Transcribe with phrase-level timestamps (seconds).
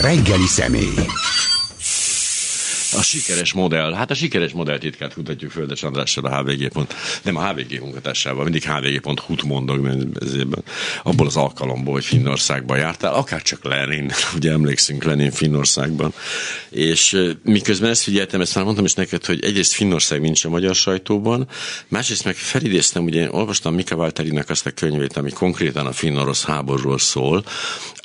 [0.00, 0.94] reggeli személy.
[2.92, 6.68] A sikeres modell, hát a sikeres modell titkát kutatjuk Földes Andrással a HVG.
[6.68, 10.62] Pont, nem a HVG munkatársával, mindig hvg.hu-t mondok, mert ezében,
[11.02, 16.12] abból az alkalomból, hogy Finnországban jártál, akár csak Lenin, ugye emlékszünk Lenin Finnországban,
[16.70, 20.74] és miközben ezt figyeltem, ezt már mondtam is neked, hogy egyrészt Finnország nincs a magyar
[20.74, 21.48] sajtóban,
[21.88, 26.44] másrészt meg felidéztem, ugye én olvastam Mika Walterinek azt a könyvét, ami konkrétan a finn-orosz
[26.44, 27.44] háborúról szól,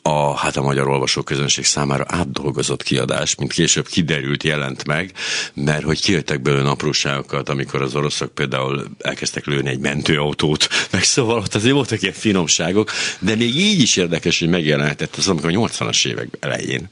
[0.08, 5.12] a, hát a magyar olvasóközönség számára átdolgozott kiadás, mint később kiderült, jelent meg,
[5.54, 11.38] mert hogy kijöttek belőle apróságokat, amikor az oroszok például elkezdtek lőni egy mentőautót, meg szóval
[11.38, 15.54] ott azért voltak ilyen finomságok, de még így is érdekes, hogy megjelenhetett az, amikor a
[15.54, 16.90] 80-as évek elején,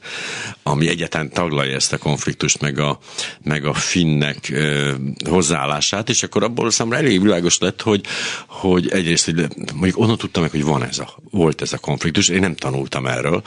[0.62, 2.98] ami egyáltalán taglalja ezt a konfliktust, meg a,
[3.42, 4.92] meg a finnek ö,
[5.28, 8.04] hozzáállását, és akkor abból számomra elég világos lett, hogy,
[8.46, 12.28] hogy egyrészt, hogy mondjuk onnan tudtam meg, hogy van ez a, volt ez a konfliktus,
[12.28, 13.42] én nem tanultam erről,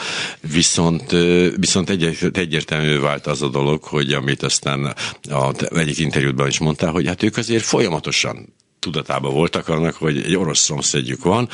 [0.52, 1.11] viszont,
[1.55, 4.95] viszont egy, egyértelmű vált az a dolog, hogy amit aztán
[5.30, 10.35] a egyik interjútban is mondtál, hogy hát ők azért folyamatosan tudatában voltak annak, hogy egy
[10.35, 11.50] orosz szomszédjuk van,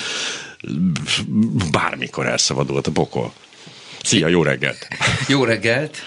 [1.72, 3.34] bármikor elszabadult a pokol.
[4.04, 4.88] Szia, jó reggelt!
[5.28, 5.98] Jó reggelt!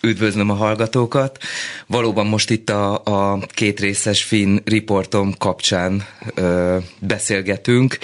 [0.00, 1.38] Üdvözlöm a hallgatókat.
[1.86, 7.98] Valóban most itt a, a két részes Finn riportom kapcsán ö, beszélgetünk,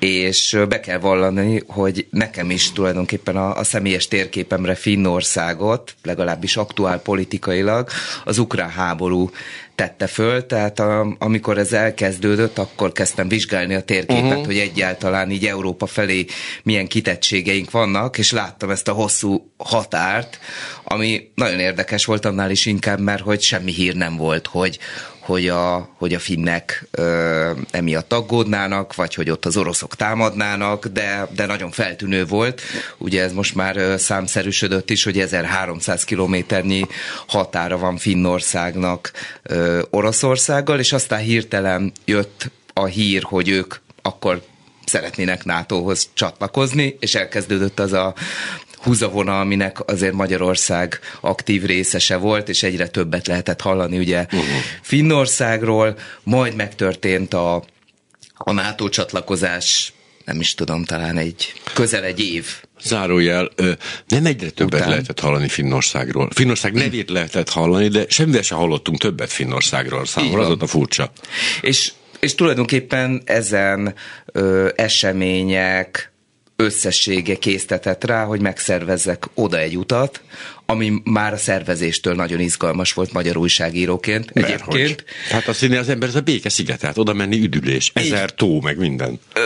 [0.00, 7.00] és be kell vallani, hogy nekem is tulajdonképpen a, a személyes térképemre Finnországot, legalábbis aktuál
[7.00, 7.88] politikailag,
[8.24, 9.30] az ukrán háború
[9.74, 14.46] tette föl, tehát a, amikor ez elkezdődött, akkor kezdtem vizsgálni a térképet, uh-huh.
[14.46, 16.24] hogy egyáltalán így Európa felé
[16.62, 20.38] milyen kitettségeink vannak, és láttam ezt a hosszú határt,
[20.84, 24.78] ami nagyon érdekes volt annál is inkább, mert hogy semmi hír nem volt, hogy,
[25.30, 31.28] hogy a, hogy a finnek ö, emiatt aggódnának, vagy hogy ott az oroszok támadnának, de,
[31.34, 32.60] de nagyon feltűnő volt.
[32.98, 36.86] Ugye ez most már számszerűsödött is, hogy 1300 kilométernyi
[37.26, 44.42] határa van Finnországnak ö, Oroszországgal, és aztán hirtelen jött a hír, hogy ők akkor
[44.84, 48.14] szeretnének NATO-hoz csatlakozni, és elkezdődött az a
[48.82, 54.42] húzavona, aminek azért Magyarország aktív részese volt, és egyre többet lehetett hallani ugye uh-huh.
[54.82, 57.64] Finnországról, majd megtörtént a,
[58.34, 59.92] a NATO csatlakozás
[60.24, 62.46] nem is tudom, talán egy közel egy év.
[62.82, 63.50] Zárójel,
[64.08, 64.88] nem egyre többet Után.
[64.88, 66.28] lehetett hallani Finnországról.
[66.34, 71.12] Finnország nevét lehetett hallani, de semmivel sem hallottunk többet Finnországról számomra, az a furcsa.
[71.60, 73.94] És, és tulajdonképpen ezen
[74.26, 76.09] ö, események,
[76.60, 80.20] összessége késztetett rá, hogy megszervezzek oda egy utat,
[80.66, 85.00] ami már a szervezéstől nagyon izgalmas volt magyar újságíróként Mert egyébként.
[85.00, 85.04] Hogy?
[85.30, 88.78] Hát azt hinni az ember, ez a béke sziget, oda menni üdülés, ezer tó, meg
[88.78, 89.20] minden.
[89.34, 89.40] Ö,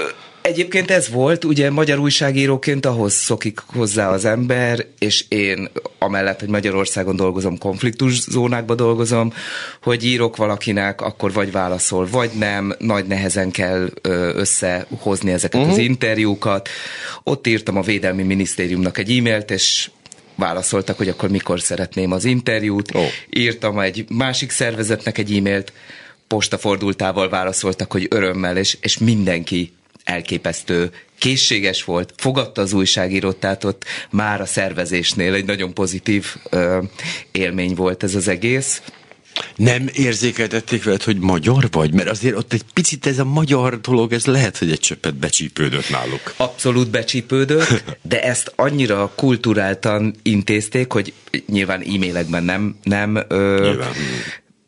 [0.45, 5.69] Egyébként ez volt, ugye magyar újságíróként ahhoz szokik hozzá az ember, és én
[5.99, 9.33] amellett, hogy Magyarországon dolgozom, konfliktus zónákba dolgozom,
[9.83, 13.89] hogy írok valakinek, akkor vagy válaszol, vagy nem, nagy nehezen kell
[14.35, 15.73] összehozni ezeket uh-huh.
[15.73, 15.87] az mhm.
[15.87, 16.69] interjúkat.
[17.23, 19.91] Ott írtam a Védelmi Minisztériumnak egy e-mailt, és
[20.35, 22.95] válaszoltak, hogy akkor mikor szeretném az interjút.
[22.95, 23.07] Oh.
[23.31, 25.73] Írtam egy másik szervezetnek egy e-mailt,
[26.27, 29.73] postafordultával válaszoltak, hogy örömmel, és, és mindenki
[30.05, 36.83] elképesztő készséges volt, fogadta az újságírót, tehát ott már a szervezésnél egy nagyon pozitív ö,
[37.33, 38.83] élmény volt ez az egész.
[39.57, 41.95] Nem érzékeltették veled, hogy magyar vagy?
[41.95, 45.91] Mert azért ott egy picit ez a magyar dolog, ez lehet, hogy egy csöppet becsípődött
[45.91, 46.35] náluk.
[46.37, 51.13] Abszolút becsípődött, de ezt annyira kulturáltan intézték, hogy
[51.47, 53.93] nyilván e-mailekben nem, nem ö, nyilván.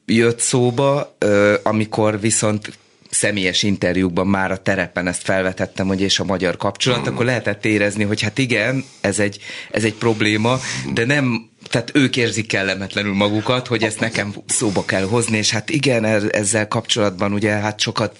[0.06, 2.78] jött szóba, ö, amikor viszont
[3.11, 7.12] személyes interjúkban már a terepen ezt felvetettem, hogy és a magyar kapcsolat, mm.
[7.12, 9.39] akkor lehetett érezni, hogy hát igen, ez egy,
[9.71, 10.59] ez egy probléma,
[10.94, 15.71] de nem tehát ők érzik kellemetlenül magukat, hogy ezt nekem szóba kell hozni, és hát
[15.71, 18.16] igen, ezzel kapcsolatban ugye hát sokat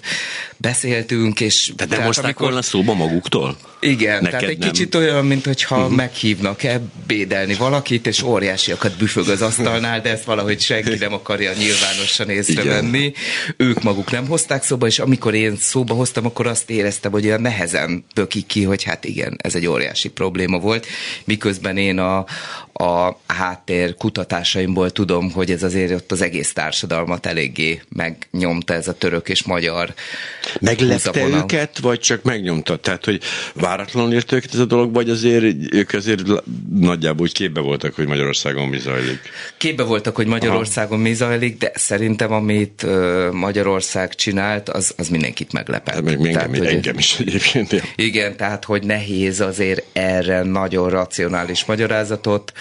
[0.57, 1.73] beszéltünk, és...
[1.77, 2.47] De nem hozták amikor...
[2.47, 3.57] volna szóba maguktól?
[3.81, 4.71] Igen, Neked tehát egy nem.
[4.71, 5.95] kicsit olyan, mint hogyha uh-huh.
[5.95, 12.31] meghívnak ebédelni valakit, és óriásiakat büfög az asztalnál, de ezt valahogy senki nem akarja nyilvánosan
[12.31, 13.13] észrevenni.
[13.57, 17.41] Ők maguk nem hozták szóba, és amikor én szóba hoztam, akkor azt éreztem, hogy olyan
[17.41, 20.87] nehezen bökik ki, hogy hát igen, ez egy óriási probléma volt,
[21.25, 22.17] miközben én a,
[22.73, 28.93] a háttér kutatásaimból tudom, hogy ez azért ott az egész társadalmat eléggé megnyomta ez a
[28.93, 29.95] török és magyar
[30.61, 31.39] Meglepte húzavonal.
[31.43, 32.77] őket, vagy csak megnyomta?
[32.77, 33.21] Tehát, hogy
[33.55, 35.45] váratlanul ért őket ez a dolog, vagy azért
[35.75, 36.23] ők azért
[36.71, 39.19] nagyjából úgy képbe voltak, hogy Magyarországon mi zajlik?
[39.57, 42.87] Képbe voltak, hogy Magyarországon mi zajlik, de szerintem amit
[43.33, 45.95] Magyarország csinált, az, az mindenkit meglepett.
[45.95, 47.73] Hát meg engem, Tehát, hogy- engem is egyébként.
[47.73, 47.81] Ja.
[47.97, 52.53] Igen, tehát hogy nehéz azért erre nagyon racionális magyarázatot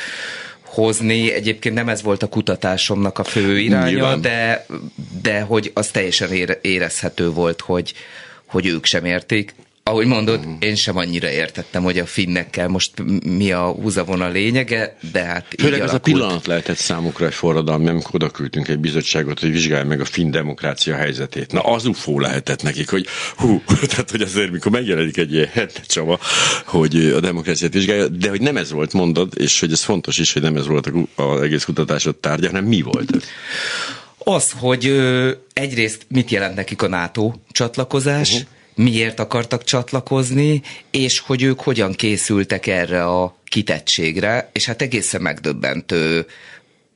[0.75, 1.33] hozni.
[1.33, 4.21] Egyébként nem ez volt a kutatásomnak a fő iránya, Nyilván.
[4.21, 4.65] de,
[5.21, 7.93] de hogy az teljesen ére- érezhető volt, hogy,
[8.45, 9.53] hogy ők sem értik.
[9.89, 10.55] Ahogy mondod, Mhm.
[10.59, 12.91] én sem annyira értettem, hogy a finnekkel most
[13.23, 18.15] mi a húzavona lényege, de hát Főleg az a pillanat lehetett számukra egy forradalmi, amikor
[18.15, 21.51] oda küldtünk egy bizottságot, hogy vizsgálja meg a finn demokrácia helyzetét.
[21.51, 26.19] Na, az ufó lehetett nekik, hogy hú, tehát hogy azért, mikor megjelenik egy ilyen csava,
[26.65, 30.33] hogy a demokráciát vizsgálja, de hogy nem ez volt, mondod, és hogy ez fontos is,
[30.33, 33.23] hogy nem ez volt az egész kutatásod tárgya, hanem mi volt ez?
[34.17, 38.47] Az, hogy ö, egyrészt mit jelent nekik a NATO csatlakozás, uh-huh.
[38.75, 40.61] Miért akartak csatlakozni,
[40.91, 46.25] és hogy ők hogyan készültek erre a kitettségre, és hát egészen megdöbbentő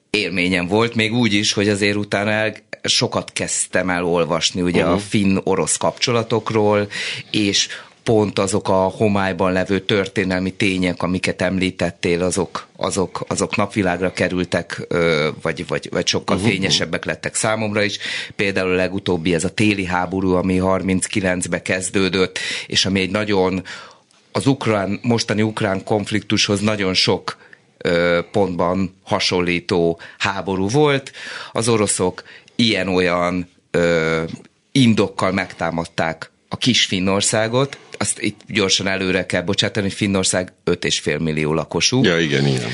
[0.10, 4.96] élményem volt, még úgy is, hogy azért utána el, sokat kezdtem el olvasni ugye uh-huh.
[4.96, 6.88] a finn-orosz kapcsolatokról,
[7.32, 7.68] és
[8.10, 14.88] pont azok a homályban levő történelmi tények, amiket említettél, azok, azok, azok napvilágra kerültek,
[15.42, 16.52] vagy, vagy, vagy sokkal uh-huh.
[16.52, 17.98] fényesebbek lettek számomra is.
[18.36, 23.64] Például a legutóbbi ez a téli háború, ami 39-be kezdődött, és ami egy nagyon
[24.32, 27.38] az ukrán, mostani ukrán konfliktushoz nagyon sok
[28.32, 31.12] pontban hasonlító háború volt.
[31.52, 32.24] Az oroszok
[32.56, 33.50] ilyen-olyan
[34.72, 41.54] indokkal megtámadták a kis Finnországot, azt itt gyorsan előre kell bocsátani, hogy Finnország 5,5 millió
[41.54, 42.04] lakosú.
[42.04, 42.70] Ja, igen, igen.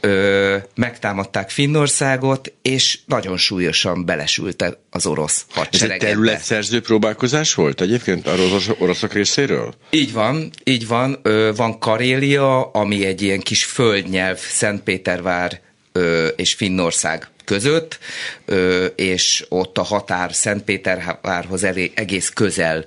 [0.00, 8.26] Ö, megtámadták Finnországot, és nagyon súlyosan belesült az orosz Ez egy területszerző próbálkozás volt egyébként
[8.26, 9.74] az orosz, oroszok részéről?
[9.90, 11.18] Így van, így van.
[11.22, 15.60] Ö, van Karélia, ami egy ilyen kis földnyelv Szentpétervár
[15.92, 17.98] ö, és Finnország között,
[18.94, 21.64] és ott a határ Szentpétervárhoz
[21.94, 22.84] egész közel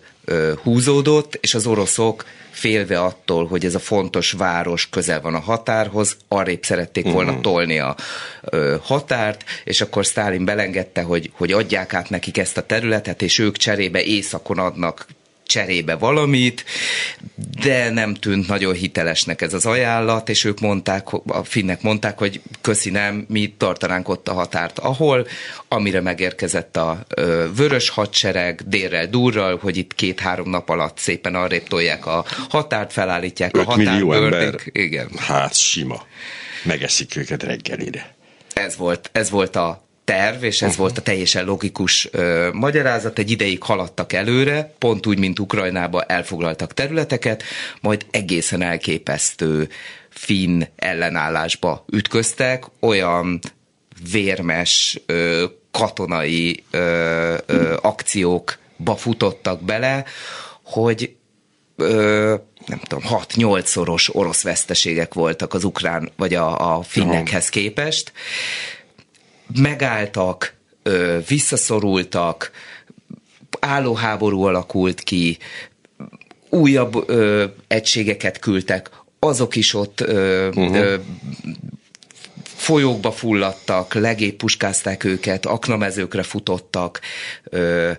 [0.64, 6.18] húzódott, és az oroszok félve attól, hogy ez a fontos város közel van a határhoz,
[6.28, 7.96] arrébb szerették volna tolni a
[8.42, 13.40] ö, határt, és akkor Sztálin belengedte, hogy, hogy adják át nekik ezt a területet, és
[13.40, 15.06] ők cserébe északon adnak
[15.52, 16.66] cserébe valamit,
[17.62, 22.42] de nem tűnt nagyon hitelesnek ez az ajánlat, és ők mondták, a finnek mondták, hogy
[22.62, 25.28] köszi nem, mi tartanánk ott a határt, ahol,
[25.68, 27.06] amire megérkezett a
[27.56, 33.58] vörös hadsereg délrel, durral, hogy itt két-három nap alatt szépen arrébb tolják a határt, felállítják
[33.58, 34.56] a 5 millió ember.
[34.66, 35.10] Igen.
[35.18, 36.06] Hát sima.
[36.64, 38.16] Megeszik őket reggelire.
[38.54, 43.20] ez volt, ez volt a terv, és ez volt a teljesen logikus ö, magyarázat.
[43.20, 47.44] Egy ideig haladtak előre, pont úgy, mint Ukrajnába elfoglaltak területeket,
[47.82, 49.70] majd egészen elképesztő
[50.10, 53.40] finn ellenállásba ütköztek, olyan
[54.12, 60.04] vérmes ö, katonai ö, ö, akciókba futottak bele,
[60.64, 61.16] hogy
[61.76, 68.12] ö, nem tudom, 6-8 szoros orosz veszteségek voltak az ukrán, vagy a, a finnekhez képest.
[69.60, 70.54] Megálltak,
[70.84, 72.52] ö, visszaszorultak,
[73.60, 75.38] állóháború alakult ki,
[76.50, 78.90] újabb ö, egységeket küldtek,
[79.20, 80.76] azok is ott ö, uh-huh.
[80.76, 80.96] ö,
[82.44, 87.00] folyókba fulladtak, legépp puskázták őket, aknamezőkre futottak,
[87.44, 87.92] ö,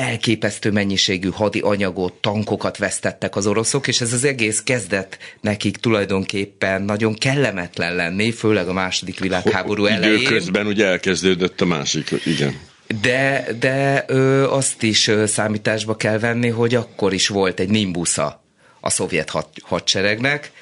[0.00, 6.82] elképesztő mennyiségű hadi anyagot, tankokat vesztettek az oroszok, és ez az egész kezdett nekik tulajdonképpen
[6.82, 10.16] nagyon kellemetlen lenni, főleg a második világháború elején.
[10.16, 12.58] Időközben ugye elkezdődött a másik, igen.
[13.00, 18.39] De, de ö, azt is ö, számításba kell venni, hogy akkor is volt egy nimbusza
[18.80, 20.52] a szovjet had, hadseregnek,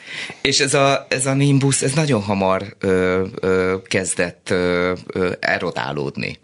[0.41, 6.39] és ez a, ez a nimbus, ez nagyon hamar ö, ö, kezdett ö, ö, erodálódni.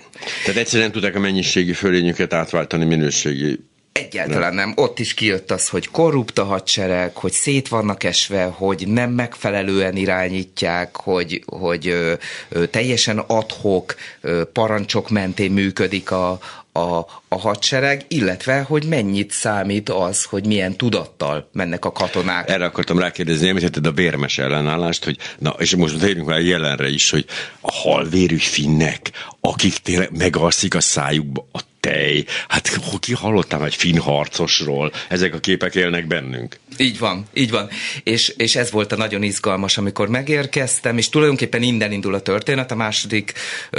[0.44, 3.58] Tehát egyszerűen nem tudták a mennyiségi fölényüket átváltani minőségi
[4.00, 4.72] Egyáltalán nem.
[4.76, 9.96] Ott is kijött az, hogy korrupt a hadsereg, hogy szét vannak esve, hogy nem megfelelően
[9.96, 12.12] irányítják, hogy, hogy ö,
[12.48, 16.38] ö, teljesen adhok ö, parancsok mentén működik a,
[16.76, 22.48] a, a hadsereg, illetve, hogy mennyit számít az, hogy milyen tudattal mennek a katonák.
[22.48, 27.10] Erre akartam rákérdezni, említetted a vérmes ellenállást, hogy na, és most térjünk már jelenre is,
[27.10, 27.26] hogy
[27.60, 32.24] a halvérű finnek, akik tényleg megalszik a szájukba a tej.
[32.48, 34.92] Hát ki hallottál egy finn harcosról?
[35.08, 36.58] Ezek a képek élnek bennünk.
[36.76, 37.68] Így van, így van.
[38.02, 42.70] És, és ez volt a nagyon izgalmas, amikor megérkeztem, és tulajdonképpen innen indul a történet,
[42.70, 43.32] a második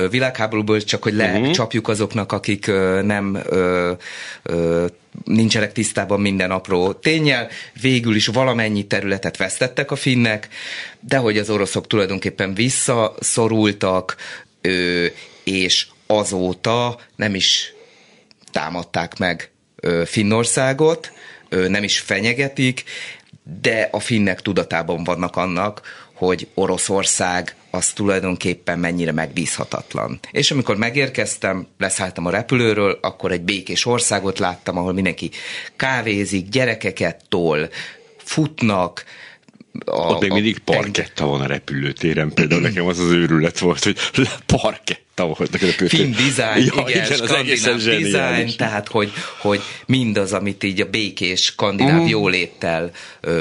[0.09, 1.91] világháborúból, csak hogy lecsapjuk mhm.
[1.91, 2.65] azoknak, akik
[3.01, 3.91] nem ö,
[4.43, 4.85] ö,
[5.24, 7.50] nincsenek tisztában minden apró tényel.
[7.81, 10.47] Végül is valamennyi területet vesztettek a finnek,
[11.00, 14.15] de hogy az oroszok tulajdonképpen visszaszorultak,
[14.62, 15.05] ö,
[15.43, 17.75] és azóta nem is
[18.55, 19.51] támadták meg
[20.05, 21.12] Finnországot,
[21.50, 22.83] nem is fenyegetik,
[23.62, 25.81] de a finnek tudatában vannak annak,
[26.13, 30.19] hogy Oroszország az tulajdonképpen mennyire megbízhatatlan.
[30.31, 35.31] És amikor megérkeztem, leszálltam a repülőről, akkor egy békés országot láttam, ahol mindenki
[35.75, 37.69] kávézik, gyerekeket tol,
[38.17, 39.03] futnak,
[39.86, 43.98] a, Ott még mindig parketta van a repülőtéren, például nekem az az őrület volt, hogy
[44.46, 46.12] parketta volt a repülőtéren.
[46.12, 51.44] Design, ja, igen, igen az egészen design, tehát hogy, hogy mindaz, amit így a békés
[51.44, 52.10] skandináv uh-huh.
[52.10, 52.91] jóléttel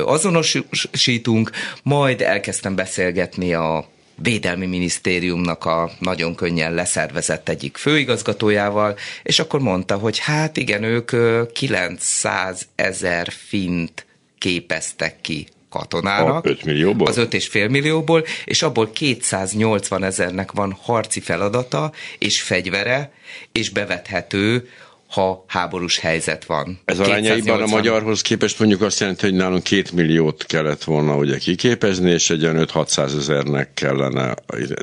[0.05, 1.50] azonosítunk,
[1.83, 9.97] majd elkezdtem beszélgetni a Védelmi Minisztériumnak a nagyon könnyen leszervezett egyik főigazgatójával, és akkor mondta,
[9.97, 11.11] hogy hát igen, ők
[11.53, 14.07] 900 ezer fint
[14.38, 15.47] képeztek ki
[15.78, 16.45] katonának.
[16.45, 17.07] A 5 millióból?
[17.07, 23.12] Az 5,5 millióból, és abból 280 ezernek van harci feladata és fegyvere,
[23.52, 24.69] és bevethető
[25.14, 26.81] ha háborús helyzet van.
[26.85, 31.38] Ez arányaiban a magyarhoz képest mondjuk azt jelenti, hogy nálunk két milliót kellett volna ugye
[31.38, 34.35] kiképezni, és egy olyan 5-600 ezernek kellene,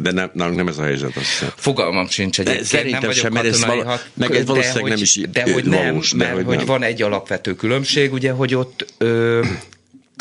[0.01, 1.15] de nem, nálunk nem ez a helyzet.
[1.15, 1.50] Azt hiszem.
[1.55, 2.65] Fogalmam sincs egyébként.
[2.65, 6.12] Szerintem nem sem, mert ez, val- hat, meg ez valószínűleg nem is De hogy valós,
[6.12, 6.65] nem, mert hogy, hogy nem.
[6.65, 9.41] van egy alapvető különbség, ugye, hogy ott ö,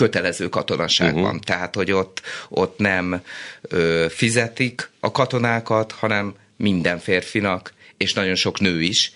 [0.01, 1.23] kötelező katonaság uh-huh.
[1.23, 1.41] van.
[1.41, 3.23] Tehát, hogy ott, ott nem
[3.63, 9.13] ö, fizetik a katonákat, hanem minden férfinak, és nagyon sok nő is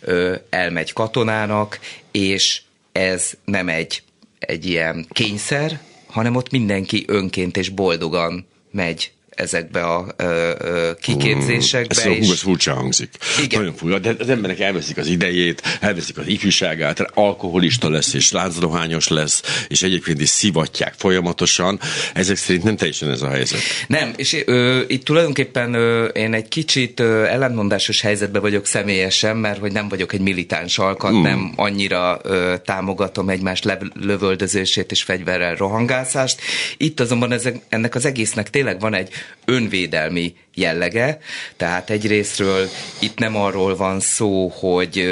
[0.00, 1.78] ö, elmegy katonának,
[2.10, 2.60] és
[2.92, 4.02] ez nem egy,
[4.38, 12.08] egy ilyen kényszer, hanem ott mindenki önként és boldogan megy ezekbe a ö, ö, kiképzésekbe.
[12.08, 13.10] Mm, ez, furcsa hangzik.
[13.42, 13.60] Igen.
[13.60, 19.08] Nagyon furcsa, de az emberek elveszik az idejét, elveszik az ifjúságát, alkoholista lesz, és lázdohányos
[19.08, 21.80] lesz, és egyébként is szivatják folyamatosan.
[22.14, 23.60] Ezek szerint nem teljesen ez a helyzet.
[23.86, 29.58] Nem, és ö, itt tulajdonképpen ö, én egy kicsit ö, ellentmondásos helyzetben vagyok személyesen, mert
[29.58, 31.22] hogy nem vagyok egy militáns alkat, mm.
[31.22, 33.62] nem annyira ö, támogatom egymás
[33.94, 36.40] lövöldözését és fegyverrel rohangászást.
[36.76, 39.08] Itt azonban ezek, ennek az egésznek tényleg van egy
[39.44, 41.18] önvédelmi jellege,
[41.56, 42.68] tehát egyrésztről
[42.98, 45.06] itt nem arról van szó, hogy,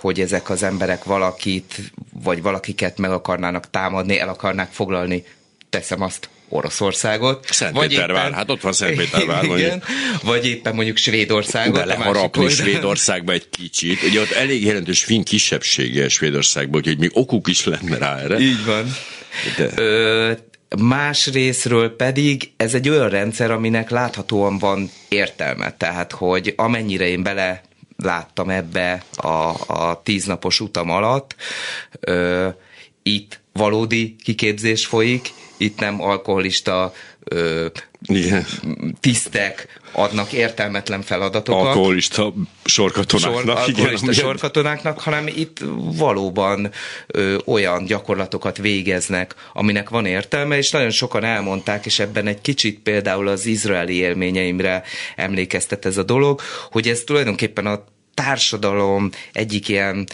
[0.00, 1.74] hogy ezek az emberek valakit,
[2.22, 5.24] vagy valakiket meg akarnának támadni, el akarnák foglalni,
[5.70, 7.46] teszem azt, Oroszországot.
[7.50, 9.44] Szentpétervár, hát ott van Szentpétervár.
[9.44, 9.82] Igen,
[10.22, 11.74] vagy éppen mondjuk Svédországot.
[11.74, 14.02] Beleharapni Svédországba egy kicsit.
[14.02, 18.38] Ugye ott elég jelentős finn kisebbsége Svédországban, úgyhogy még okuk is lenne rá erre.
[18.38, 18.94] Így van.
[19.56, 19.82] De.
[19.82, 20.32] Ö,
[20.80, 25.72] Más részről pedig ez egy olyan rendszer, aminek láthatóan van értelme.
[25.72, 27.62] Tehát, hogy amennyire én bele
[27.96, 31.36] láttam ebbe a, a tíznapos utam alatt,
[32.00, 32.48] ö,
[33.02, 36.92] itt valódi kiképzés folyik, itt nem alkoholista
[37.24, 37.66] ö,
[38.06, 38.46] Igen.
[39.00, 41.66] tisztek adnak értelmetlen feladatokat.
[41.66, 42.32] Alkoholista
[42.64, 43.40] sorkatonáknak.
[43.40, 46.70] Sor, alkoholista igen, sorkatonáknak, hanem itt valóban
[47.06, 52.78] ö, olyan gyakorlatokat végeznek, aminek van értelme, és nagyon sokan elmondták, és ebben egy kicsit
[52.78, 54.82] például az izraeli élményeimre
[55.16, 57.84] emlékeztet ez a dolog, hogy ez tulajdonképpen a
[58.14, 60.06] társadalom egyik ilyen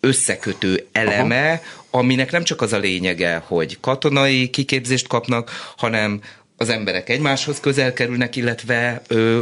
[0.00, 1.60] összekötő eleme, Aha.
[1.90, 6.20] aminek nem csak az a lényege, hogy katonai kiképzést kapnak, hanem
[6.62, 9.40] az emberek egymáshoz közel kerülnek, illetve ö,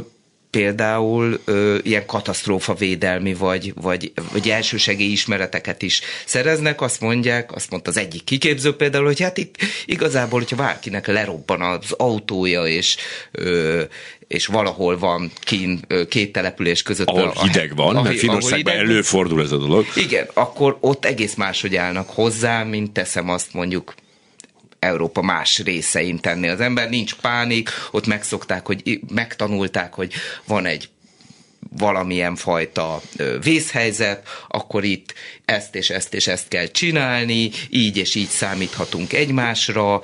[0.50, 7.70] például ö, ilyen katasztrófa védelmi vagy, vagy, vagy elsősegély ismereteket is szereznek, azt mondják, azt
[7.70, 12.96] mondta az egyik kiképző például, hogy hát itt igazából, hogyha bárkinek lerobban az autója, és,
[13.32, 13.82] ö,
[14.28, 17.06] és valahol van kín, két település között.
[17.06, 19.86] Ahol a, hideg van, a, mert Finországban előfordul ez a dolog.
[19.94, 23.94] Igen, akkor ott egész máshogy állnak hozzá, mint teszem azt mondjuk
[24.80, 26.88] Európa más részein tenni az ember.
[26.88, 30.12] Nincs pánik, ott megszokták, hogy megtanulták, hogy
[30.46, 30.88] van egy
[31.78, 33.00] valamilyen fajta
[33.42, 40.00] vészhelyzet, akkor itt ezt és ezt és ezt kell csinálni, így és így számíthatunk egymásra,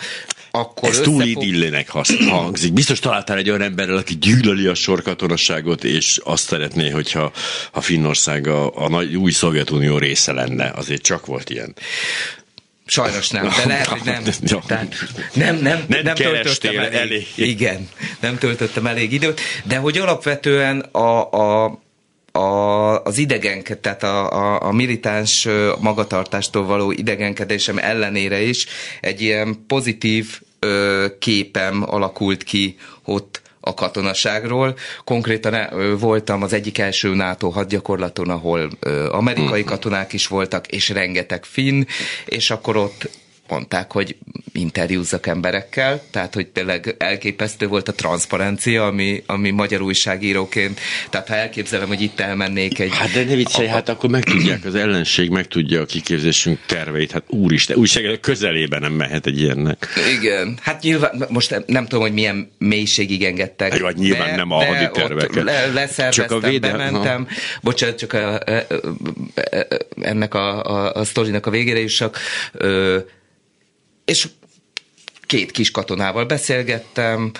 [0.51, 1.89] akkor Ez túl idillének
[2.29, 2.73] hangzik.
[2.73, 7.33] Biztos találtál egy olyan emberrel, aki gyűlöli a sorkatonasságot, és azt szeretné, hogyha
[7.73, 10.73] ha Finnország a, a nagy, új Szovjetunió része lenne.
[10.75, 11.75] Azért csak volt ilyen.
[12.87, 14.23] Sajnos nem, de lehet, hogy nem.
[14.67, 14.95] Tehát
[15.33, 17.27] nem, nem, nem, nem töltöttem elég, elég.
[17.35, 17.89] Igen,
[18.21, 21.79] nem töltöttem elég időt, de hogy alapvetően a, a,
[22.33, 25.49] a, az idegenket, tehát a, a, a militáns
[25.81, 28.67] magatartástól való idegenkedésem ellenére is
[29.01, 34.77] egy ilyen pozitív ö, képem alakult ki ott a katonaságról.
[35.05, 35.69] Konkrétan
[35.99, 38.71] voltam az egyik első NATO hadgyakorlaton, ahol
[39.11, 39.69] amerikai mhm.
[39.69, 41.85] katonák is voltak, és rengeteg finn,
[42.25, 43.09] és akkor ott
[43.49, 44.17] mondták, hogy
[44.53, 51.35] interjúzzak emberekkel, tehát hogy tényleg elképesztő volt a transzparencia, ami, ami magyar újságíróként, tehát ha
[51.35, 52.91] elképzelem, hogy itt elmennék egy...
[52.93, 57.23] Hát de ne viccelj, a, hát akkor megtudják, az ellenség megtudja a kiképzésünk terveit, hát
[57.27, 59.89] úristen, újság közelében nem mehet egy ilyennek.
[60.19, 63.79] Igen, hát nyilván, most nem tudom, hogy milyen mélységig engedtek.
[63.79, 65.45] Vagy nyilván de, nem a haditerveket.
[65.45, 66.71] Le, leszerveztem, csak a védel...
[66.77, 67.35] bementem, ha.
[67.63, 68.41] bocsánat, csak a,
[70.01, 72.19] ennek a, a, a sztorinak a végére is csak
[74.07, 74.29] és
[75.27, 77.31] két kis katonával beszélgettem,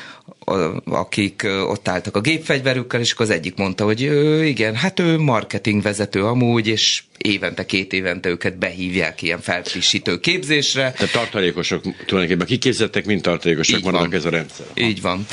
[0.85, 4.01] akik ott álltak a gépfegyverükkel, és az egyik mondta, hogy
[4.47, 10.93] igen, hát ő marketingvezető amúgy, és évente, két évente őket behívják ilyen felfrissítő képzésre.
[10.93, 14.67] Tehát tartalékosok tulajdonképpen kiképzettek, mint tartalékosok vannak ez a rendszer.
[14.75, 15.27] Így van.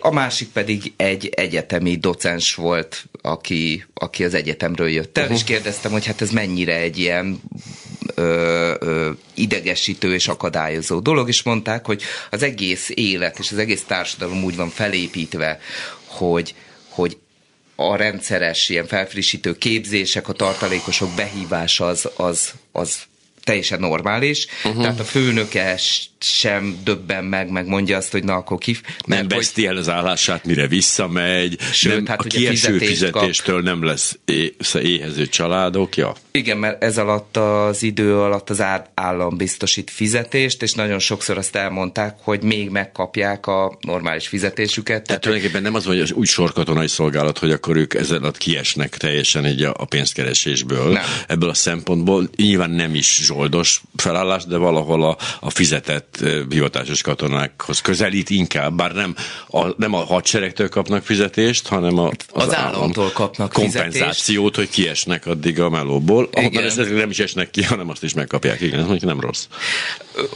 [0.00, 5.38] A másik pedig egy egyetemi docens volt, aki, aki az egyetemről jött el, uh-huh.
[5.38, 7.40] és kérdeztem, hogy hát ez mennyire egy ilyen
[8.14, 13.82] ö, ö, idegesítő és akadályozó dolog, és mondták, hogy az egész élet és az egész
[13.86, 15.60] társadalom úgy van felépítve,
[16.04, 16.54] hogy,
[16.88, 17.16] hogy
[17.80, 22.98] a rendszeres ilyen felfrissítő képzések, a tartalékosok behívása az, az, az
[23.44, 24.46] teljesen normális.
[24.64, 24.82] Uh-huh.
[24.82, 25.62] Tehát a főnöke
[26.20, 28.80] sem döbben meg, meg mondja azt, hogy na akkor kif...
[29.06, 31.56] Mert nem veszti el az állását, mire visszamegy.
[31.72, 33.64] Sőt, nem, hát, a kieső fizetéstől kap.
[33.64, 36.14] nem lesz é, éhező családok, ja.
[36.30, 38.62] Igen, mert ez alatt az idő alatt az
[38.94, 45.02] állam biztosít fizetést, és nagyon sokszor azt elmondták, hogy még megkapják a normális fizetésüket.
[45.02, 49.44] Tehát, tulajdonképpen nem az, hogy úgy sorkatonai szolgálat, hogy akkor ők ezzel alatt kiesnek teljesen
[49.44, 50.92] egy a, a pénzkeresésből.
[50.92, 51.02] Nem.
[51.26, 56.07] Ebből a szempontból nyilván nem is zsoldos felállás, de valahol a, a fizetett
[56.48, 59.14] hivatásos katonákhoz közelít inkább, bár nem
[59.48, 64.56] a, nem a hadseregtől kapnak fizetést, hanem a, az, az államtól kapnak kompenzációt, fizetést.
[64.56, 66.28] hogy kiesnek addig a melóból.
[66.32, 68.60] Ahonnan esetleg nem is esnek ki, hanem azt is megkapják.
[68.60, 69.46] Igen, ez nem rossz.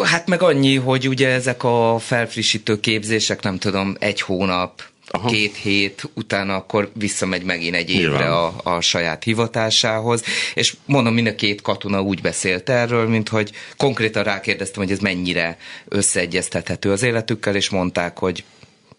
[0.03, 4.83] Hát meg annyi, hogy ugye ezek a felfrissítő képzések, nem tudom, egy hónap,
[5.15, 5.29] Aha.
[5.29, 11.27] két hét, utána akkor visszamegy megint egy évre a, a saját hivatásához, és mondom, mind
[11.27, 17.03] a két katona úgy beszélt erről, mint hogy konkrétan rákérdeztem, hogy ez mennyire összeegyeztethető az
[17.03, 18.45] életükkel, és mondták, hogy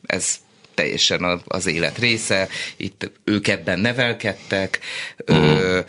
[0.05, 0.35] ez
[0.73, 2.47] teljesen az élet része,
[2.77, 4.79] itt ők ebben nevelkedtek,
[5.27, 5.59] uh-huh.
[5.59, 5.79] ö,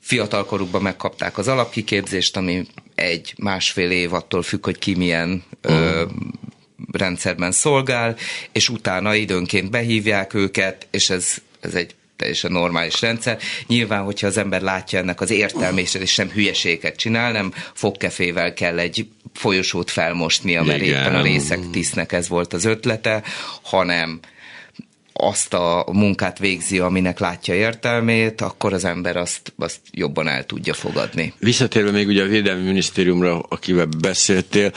[0.00, 5.80] fiatalkorukban megkapták az alapkiképzést, ami egy másfél év attól függ, hogy ki milyen uh-huh.
[5.80, 6.04] ö,
[6.92, 8.16] rendszerben szolgál,
[8.52, 13.38] és utána időnként behívják őket, és ez, ez egy teljesen normális rendszer.
[13.66, 18.78] Nyilván, hogyha az ember látja ennek az értelmét, és nem hülyeséget csinál, nem fogkefével kell
[18.78, 21.00] egy folyosót felmosnia, mert Igen.
[21.00, 23.22] éppen a részek tisznek ez volt az ötlete,
[23.62, 24.20] hanem
[25.12, 30.74] azt a munkát végzi, aminek látja értelmét, akkor az ember azt, azt jobban el tudja
[30.74, 31.32] fogadni.
[31.38, 34.72] Visszatérve még ugye a Védelmi Minisztériumra, akivel beszéltél,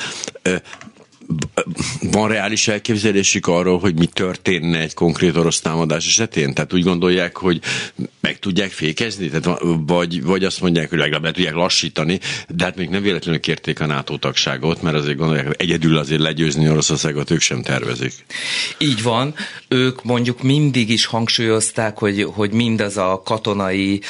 [2.11, 6.53] van reális elképzelésük arról, hogy mi történne egy konkrét orosz támadás esetén?
[6.53, 7.61] Tehát úgy gondolják, hogy
[8.21, 9.29] meg tudják fékezni?
[9.29, 13.39] Tehát, vagy, vagy azt mondják, hogy legalább le tudják lassítani, de hát még nem véletlenül
[13.39, 18.13] kérték a NATO tagságot, mert azért gondolják, hogy egyedül azért legyőzni Oroszországot ők sem tervezik.
[18.77, 19.33] Így van.
[19.67, 24.01] Ők mondjuk mindig is hangsúlyozták, hogy, hogy mindaz a katonai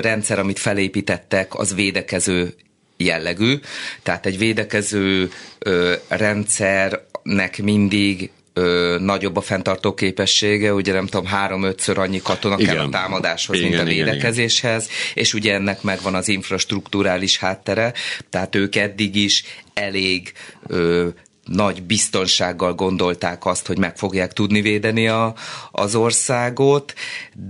[0.00, 2.54] rendszer, amit felépítettek, az védekező
[2.96, 3.58] jellegű,
[4.02, 11.98] tehát egy védekező ö, rendszernek mindig ö, nagyobb a fenntartó képessége, ugye nem tudom, három-ötször
[11.98, 12.74] annyi katona igen.
[12.74, 15.22] kell a támadáshoz, igen, mint a védekezéshez, igen, igen.
[15.22, 17.92] és ugye ennek megvan az infrastruktúrális háttere,
[18.30, 20.32] tehát ők eddig is elég
[20.66, 21.08] ö,
[21.44, 25.34] nagy biztonsággal gondolták azt, hogy meg fogják tudni védeni a,
[25.70, 26.94] az országot,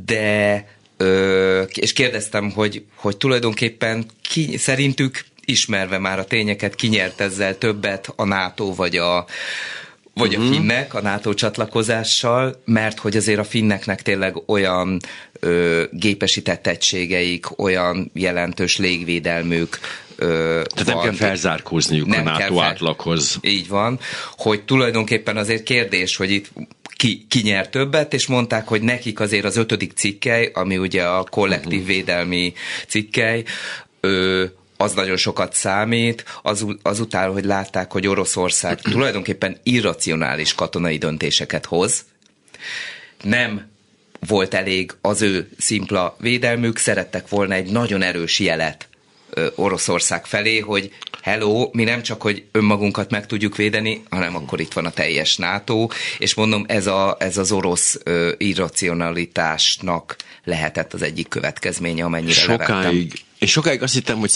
[0.04, 7.58] de ö, és kérdeztem, hogy, hogy tulajdonképpen ki, szerintük ismerve már a tényeket, kinyert ezzel
[7.58, 9.26] többet a NATO vagy a
[10.14, 10.44] vagy uh-huh.
[10.44, 10.56] a mhm.
[10.56, 15.00] finnek a NATO csatlakozással, mert hogy azért a finneknek tényleg olyan
[15.40, 19.78] ö, gépesített egységeik, olyan jelentős légvédelmük,
[20.18, 23.38] Ö, Tehát van, nem kell felzárkózniuk nem a NATO fel, átlaghoz.
[23.40, 23.98] Így van,
[24.36, 26.50] hogy tulajdonképpen azért kérdés, hogy itt
[26.96, 31.24] ki, ki nyer többet, és mondták, hogy nekik azért az ötödik cikkely, ami ugye a
[31.24, 31.94] kollektív uh-huh.
[31.94, 32.52] védelmi
[32.88, 33.44] cikkely,
[34.00, 34.44] ö,
[34.76, 42.04] az nagyon sokat számít, az, azután, hogy látták, hogy Oroszország tulajdonképpen irracionális katonai döntéseket hoz,
[43.22, 43.70] nem
[44.26, 48.88] volt elég az ő szimpla védelmük, szerettek volna egy nagyon erős jelet
[49.54, 54.72] Oroszország felé, hogy hello, mi nem csak, hogy önmagunkat meg tudjuk védeni, hanem akkor itt
[54.72, 58.00] van a teljes NATO, és mondom, ez, a, ez az orosz
[58.38, 63.08] irracionalitásnak lehetett az egyik következménye, amennyire Sokáig, levettem.
[63.38, 64.32] És sokáig azt hittem, hogy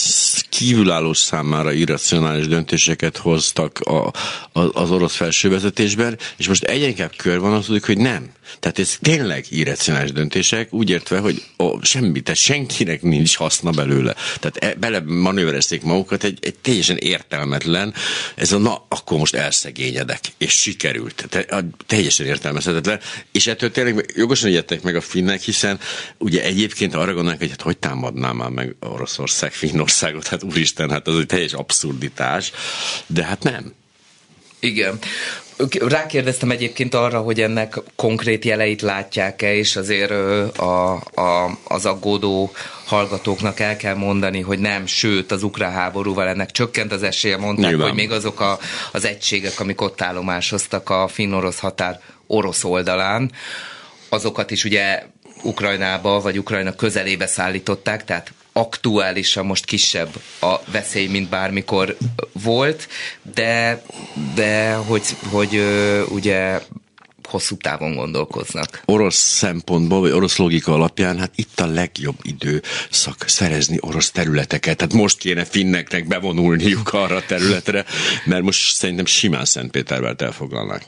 [0.49, 4.13] kívülálló számára irracionális döntéseket hoztak a, a,
[4.53, 8.33] az orosz felsővezetésben, és most egyre inkább kör van az, hogy nem.
[8.59, 14.15] Tehát ez tényleg irracionális döntések, úgy értve, hogy a, semmi, tehát senkinek nincs haszna belőle.
[14.41, 17.95] Tehát e, bele manőverezték magukat egy, egy teljesen értelmetlen,
[18.35, 21.27] ez a na, akkor most elszegényedek, és sikerült.
[21.29, 23.01] Te, a, teljesen értelmezhetetlen,
[23.33, 25.81] és ettől tényleg jogosan ijedtek meg a finnek, hiszen
[26.19, 31.07] ugye egyébként arra gondolnak, hogy hát hogy támadnám már meg Oroszország, Finnországot, hát úristen, hát
[31.09, 32.53] az egy teljes abszurditás,
[33.07, 33.73] de hát nem.
[34.61, 34.99] Igen.
[35.81, 40.11] Rákérdeztem egyébként arra, hogy ennek konkrét jeleit látják-e, és azért
[40.59, 42.53] a, a, az aggódó
[42.85, 47.71] hallgatóknak el kell mondani, hogy nem, sőt, az ukrán háborúval ennek csökkent az esélye, mondták,
[47.71, 47.89] Nyilván.
[47.89, 48.59] hogy még azok a,
[48.93, 53.33] az egységek, amik ott állomásoztak a finn-orosz határ orosz oldalán,
[54.09, 55.03] azokat is ugye
[55.43, 61.97] Ukrajnába vagy Ukrajna közelébe szállították, tehát aktuálisan most kisebb a veszély, mint bármikor
[62.33, 62.89] volt,
[63.35, 63.83] de,
[64.35, 65.63] de hogy, hogy
[66.09, 66.61] ugye
[67.31, 68.83] hosszú távon gondolkoznak.
[68.85, 74.77] Orosz szempontból, vagy orosz logika alapján, hát itt a legjobb időszak szerezni orosz területeket.
[74.77, 77.85] Tehát most kéne finneknek bevonulniuk arra a területre,
[78.25, 80.83] mert most szerintem simán Szentpétervel elfoglalnak.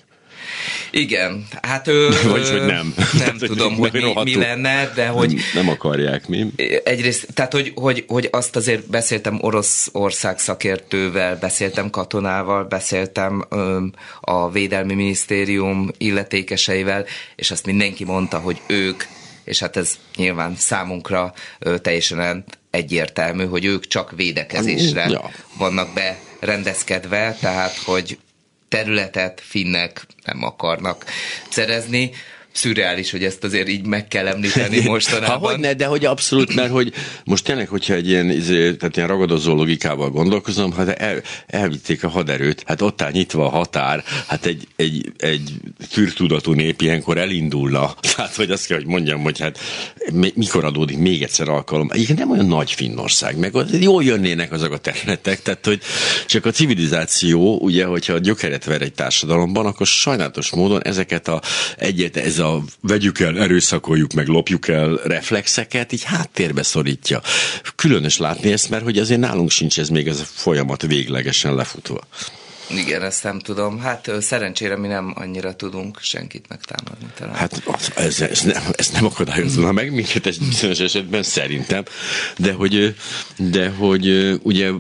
[0.95, 2.09] Igen, hát ő...
[2.09, 2.95] Vagy hogy nem.
[2.97, 5.35] Nem tehát, tudom, hogy, hogy mi, mi lenne, de hogy...
[5.35, 6.47] Nem, nem akarják, mi?
[6.85, 14.51] Egyrészt, tehát hogy, hogy, hogy azt azért beszéltem Oroszország szakértővel, beszéltem katonával, beszéltem öm, a
[14.51, 17.05] Védelmi Minisztérium illetékeseivel,
[17.37, 19.05] és azt mindenki mondta, hogy ők
[19.45, 25.31] és hát ez nyilván számunkra ö, teljesen egyértelmű, hogy ők csak védekezésre ja.
[25.59, 25.89] vannak
[26.41, 28.19] berendezkedve, tehát hogy
[28.73, 31.05] területet finnek nem akarnak
[31.51, 32.11] szerezni
[32.53, 35.39] szürreális, hogy ezt azért így meg kell említeni mostanában.
[35.39, 36.93] Ha, hogy ne, de hogy abszolút, mert hogy
[37.25, 42.09] most tényleg, hogyha egy ilyen, izé, tehát ilyen ragadozó logikával gondolkozom, hát el, elvitték a
[42.09, 45.51] haderőt, hát ott áll nyitva a határ, hát egy, egy, egy
[45.89, 47.95] fürtudatú nép ilyenkor elindulna.
[48.01, 49.59] Tehát, hogy azt kell, hogy mondjam, hogy hát
[50.35, 51.91] mikor adódik még egyszer alkalom.
[51.93, 55.81] Igen, nem olyan nagy Finnország, meg jól jönnének azok a területek, tehát, hogy
[56.27, 61.41] csak a civilizáció, ugye, hogyha a gyökeret ver egy társadalomban, akkor sajnálatos módon ezeket a
[61.77, 67.21] egyet, ez a vegyük el, erőszakoljuk meg, lopjuk el reflexeket, így háttérbe szorítja.
[67.77, 72.01] Különös látni ezt, mert hogy azért nálunk sincs ez még ez a folyamat véglegesen lefutva.
[72.77, 73.81] Igen, ezt nem tudom.
[73.81, 77.35] Hát szerencsére mi nem annyira tudunk senkit megtámadni talán.
[77.35, 77.63] Hát
[77.97, 81.85] ez, ez, nem, ez nem akadályozna meg minket egy bizonyos esetben szerintem,
[82.37, 82.95] de hogy,
[83.37, 84.71] de hogy ugye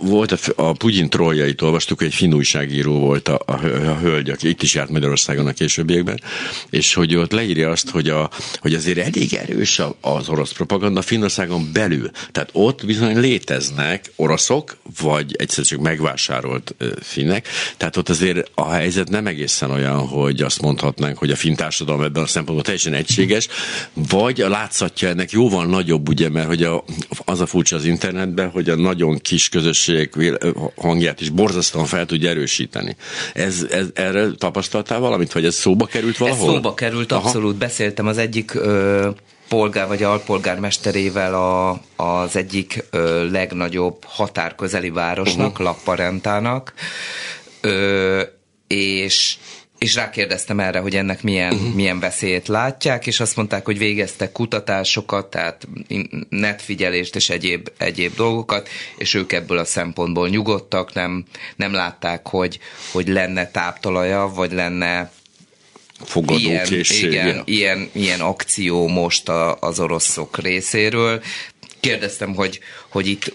[0.00, 4.48] volt a, a Pugyin trolljait olvastuk, egy finn újságíró volt a, a, a hölgy, aki
[4.48, 6.20] itt is járt Magyarországon a későbbiekben,
[6.70, 8.30] és hogy ott leírja azt, hogy, a,
[8.60, 12.10] hogy azért elég erős az orosz propaganda Finnországon belül.
[12.32, 17.74] Tehát ott bizony léteznek oroszok, vagy egyszer csak megvásárolt finnek, történnek.
[17.76, 22.02] Tehát ott azért a helyzet nem egészen olyan, hogy azt mondhatnánk, hogy a finn társadalom
[22.02, 23.48] ebben a szempontból teljesen egységes,
[23.92, 26.84] vagy a látszatja ennek jóval nagyobb, ugye, mert hogy a,
[27.24, 30.10] az a furcsa az internetben, hogy a nagyon kis közösség
[30.76, 32.96] hangját is borzasztóan fel tudja erősíteni.
[33.32, 36.48] Ez, ez erre tapasztaltál valamit, vagy ez szóba került valahol?
[36.48, 37.50] Ez szóba került, abszolút.
[37.50, 37.58] Aha.
[37.58, 39.08] Beszéltem az egyik ö,
[39.48, 45.66] polgár vagy alpolgármesterével a, az egyik ö, legnagyobb határközeli városnak, uh-huh.
[45.66, 46.74] Lapparentának,
[47.60, 48.22] ö,
[48.66, 49.36] és
[49.78, 51.74] és rákérdeztem erre, hogy ennek milyen, uh-huh.
[51.74, 55.68] milyen veszélyét látják, és azt mondták, hogy végeztek kutatásokat, tehát
[56.28, 61.24] netfigyelést és egyéb, egyéb dolgokat, és ők ebből a szempontból nyugodtak, nem,
[61.56, 62.58] nem látták, hogy,
[62.92, 65.10] hogy lenne táptalaja, vagy lenne
[66.04, 66.66] fogadó ilyen,
[67.00, 71.22] igen, ilyen, ilyen akció most a, az oroszok részéről.
[71.80, 73.34] Kérdeztem, hogy, hogy itt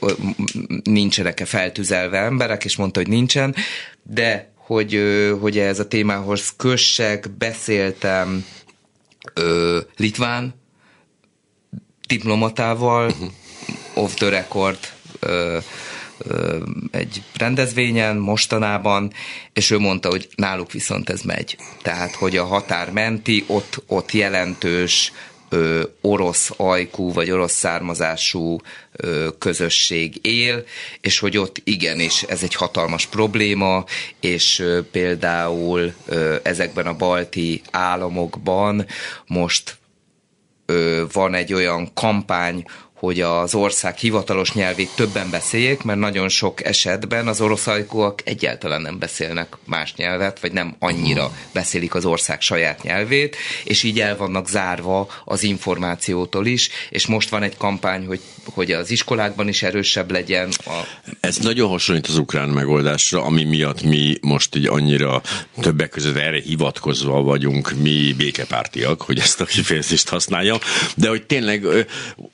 [0.83, 3.55] nincsenek-e feltüzelve emberek, és mondta, hogy nincsen,
[4.03, 5.01] de hogy,
[5.39, 8.45] hogy ez a témához kössek, beszéltem
[9.33, 10.53] ö, litván
[12.07, 13.29] diplomatával, uh-huh.
[13.93, 14.77] off the record
[15.19, 15.57] ö,
[16.91, 19.13] egy rendezvényen mostanában,
[19.53, 21.57] és ő mondta, hogy náluk viszont ez megy.
[21.81, 25.11] Tehát, hogy a határ menti, ott, ott jelentős
[25.51, 28.57] ö, orosz ajkú vagy orosz származású
[28.91, 30.63] ö, közösség él,
[31.01, 33.85] és hogy ott igenis ez egy hatalmas probléma,
[34.19, 38.85] és ö, például ö, ezekben a balti államokban
[39.27, 39.77] most
[40.65, 42.65] ö, van egy olyan kampány,
[43.01, 48.81] hogy az ország hivatalos nyelvét többen beszéljék, mert nagyon sok esetben az orosz ajkúak egyáltalán
[48.81, 54.17] nem beszélnek más nyelvet, vagy nem annyira beszélik az ország saját nyelvét, és így el
[54.17, 59.63] vannak zárva az információtól is, és most van egy kampány, hogy, hogy az iskolákban is
[59.63, 60.49] erősebb legyen.
[60.65, 60.71] A...
[61.19, 65.21] Ez nagyon hasonlít az ukrán megoldásra, ami miatt mi most így annyira
[65.61, 70.57] többek között erre hivatkozva vagyunk mi békepártiak, hogy ezt a kifejezést használjam,
[70.95, 71.65] de hogy tényleg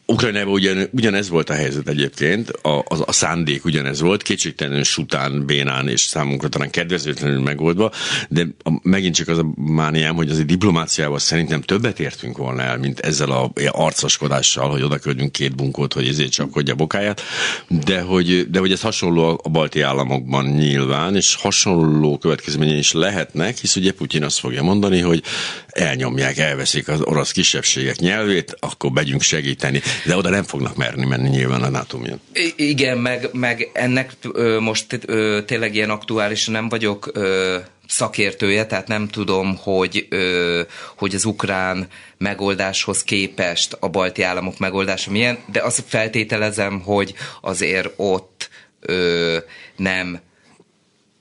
[0.06, 5.46] Ukrajnában ugyan, ugyanez volt a helyzet egyébként, a, a, a szándék ugyanez volt, kétségtelenül sután,
[5.46, 7.92] bénán és számunkra talán kedvezőtlenül megoldva,
[8.30, 12.62] de a, megint csak az a mániám, hogy az egy diplomáciával szerintem többet értünk volna
[12.62, 15.00] el, mint ezzel a arcaskodással, hogy oda
[15.32, 17.22] két bunkót, hogy ezért csapkodja a bokáját,
[17.86, 23.58] de hogy, de hogy ez hasonló a balti államokban nyilván, és hasonló következményei is lehetnek,
[23.58, 25.24] hisz ugye Putyin azt fogja mondani, hogy
[25.68, 29.82] elnyomják, elveszik az orosz kisebbségek nyelvét, akkor megyünk segíteni.
[30.06, 32.38] De oda nem fognak merni menni nyilván a NATO miatt.
[32.56, 34.12] Igen, meg, meg ennek
[34.60, 37.12] most ö, tényleg ilyen aktuális nem vagyok
[37.88, 40.08] szakértője, tehát nem tudom, hogy,
[40.96, 47.94] hogy az ukrán megoldáshoz képest a balti államok megoldása milyen, de azt feltételezem, hogy azért
[47.96, 48.50] ott
[49.76, 50.20] nem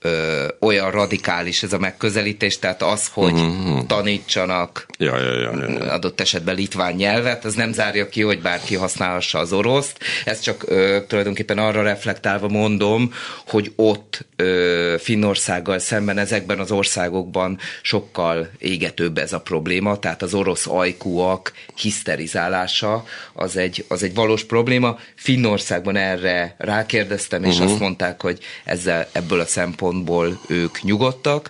[0.07, 3.85] ö, olyan radikális ez a megközelítés, tehát az, hogy uh-huh.
[3.85, 5.91] tanítsanak ja, ja, ja, ja, ja.
[5.91, 9.97] adott esetben litván nyelvet, az nem zárja ki, hogy bárki használhassa az oroszt.
[10.25, 13.13] Ez csak ö, tulajdonképpen arra reflektálva mondom,
[13.47, 20.33] hogy ott ö, Finnországgal szemben ezekben az országokban sokkal égetőbb ez a probléma, tehát az
[20.33, 24.99] orosz ajkúak hiszterizálása az egy, az egy valós probléma.
[25.15, 27.71] Finnországban erre rákérdeztem, és uh-huh.
[27.71, 31.49] azt mondták, hogy ezzel ebből a szempont szempontból ők nyugodtak,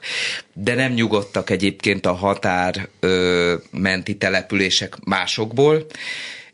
[0.53, 5.85] de nem nyugodtak egyébként a határ ö, menti települések másokból,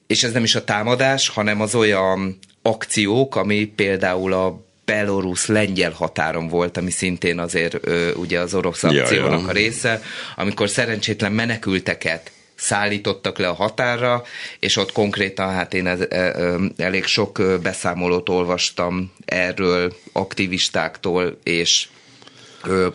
[0.07, 6.47] és ez nem is a támadás, hanem az olyan akciók, ami például a belorusz-lengyel határon
[6.47, 9.47] volt, ami szintén azért ö, ugye az orosz akciónak ja, ja.
[9.47, 10.01] a része,
[10.35, 14.23] amikor szerencsétlen menekülteket szállítottak le a határra,
[14.59, 16.33] és ott konkrétan, hát én e, e,
[16.77, 21.87] elég sok beszámolót olvastam erről aktivistáktól és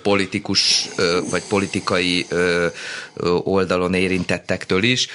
[0.03, 0.89] politikus
[1.31, 2.27] vagy politikai
[3.43, 5.09] oldalon érintettektől is.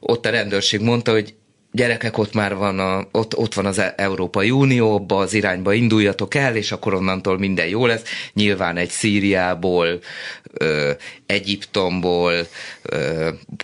[0.00, 1.34] Ott a rendőrség mondta, hogy
[1.74, 6.34] gyerekek, ott már van, a, ott, ott van az Európai Unió, abba az irányba induljatok
[6.34, 8.02] el, és akkor onnantól minden jó lesz.
[8.32, 10.00] Nyilván egy Szíriából,
[11.26, 12.46] Egyiptomból,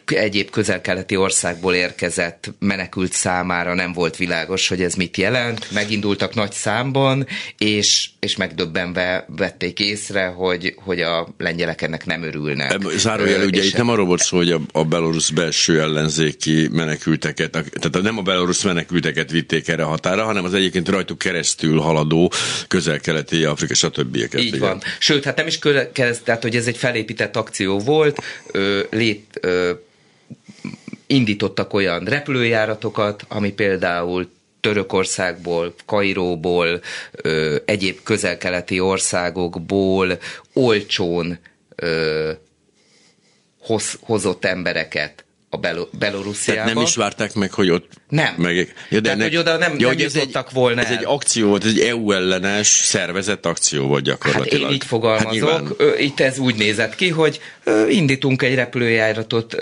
[0.06, 5.70] egyéb közel-keleti országból érkezett menekült számára nem volt világos, hogy ez mit jelent.
[5.70, 7.26] Megindultak nagy számban,
[7.58, 12.78] és, és megdöbbenve vették észre, hogy, hogy a lengyelek ennek nem örülnek.
[12.96, 18.02] Zárójel, ugye itt nem arról volt szó, hogy a, a belorusz belső ellenzéki menekülteket, tehát
[18.02, 22.32] nem a belorusz menekülteket vitték erre a határa, hanem az egyébként rajtuk keresztül haladó
[22.68, 24.16] közel-keleti Afrika, stb.
[24.16, 24.58] Így igen.
[24.58, 24.82] van.
[24.98, 25.58] Sőt, hát nem is
[25.92, 28.18] kereszt, tehát hogy ez egy felépített akció volt,
[28.52, 29.72] ö, lét, ö,
[31.06, 36.80] indítottak olyan repülőjáratokat, ami például Törökországból, Kairóból,
[37.12, 40.18] ö, egyéb közel-keleti országokból
[40.52, 41.38] olcsón
[41.76, 42.32] ö,
[43.60, 46.60] hoz, hozott embereket a Belo- Belorussziába.
[46.60, 47.92] Tehát nem is várták meg, hogy ott...
[48.08, 48.34] Nem.
[48.36, 48.74] Meg...
[48.90, 50.96] Ja, de Tehát, hogy oda nem, ja, nem jutottak egy, volna Ez el.
[50.98, 54.60] egy akció volt, ez egy EU ellenes szervezett akció volt gyakorlatilag.
[54.60, 55.76] Hát én így fogalmazok.
[55.78, 57.40] Hát Itt ez úgy nézett ki, hogy
[57.88, 59.56] indítunk egy repülőjáratot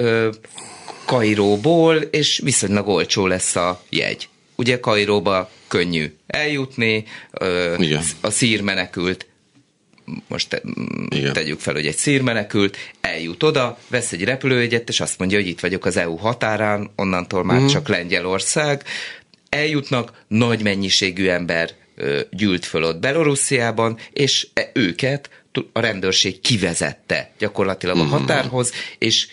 [1.04, 4.28] Kairóból, és viszonylag olcsó lesz a jegy.
[4.56, 7.04] Ugye Kairóba könnyű eljutni,
[7.78, 8.02] Igen.
[8.20, 9.26] a szír menekült
[10.28, 10.62] most
[11.08, 11.32] Igen.
[11.32, 15.60] tegyük fel, hogy egy szírmenekült eljut oda, vesz egy repülőjegyet, és azt mondja, hogy itt
[15.60, 17.66] vagyok az EU határán, onnantól már mm.
[17.66, 18.82] csak Lengyelország.
[19.48, 21.70] Eljutnak, nagy mennyiségű ember
[22.30, 25.30] gyűlt föl ott Belorussziában, és e, őket
[25.72, 28.10] a rendőrség kivezette gyakorlatilag a mhm.
[28.10, 29.28] határhoz, és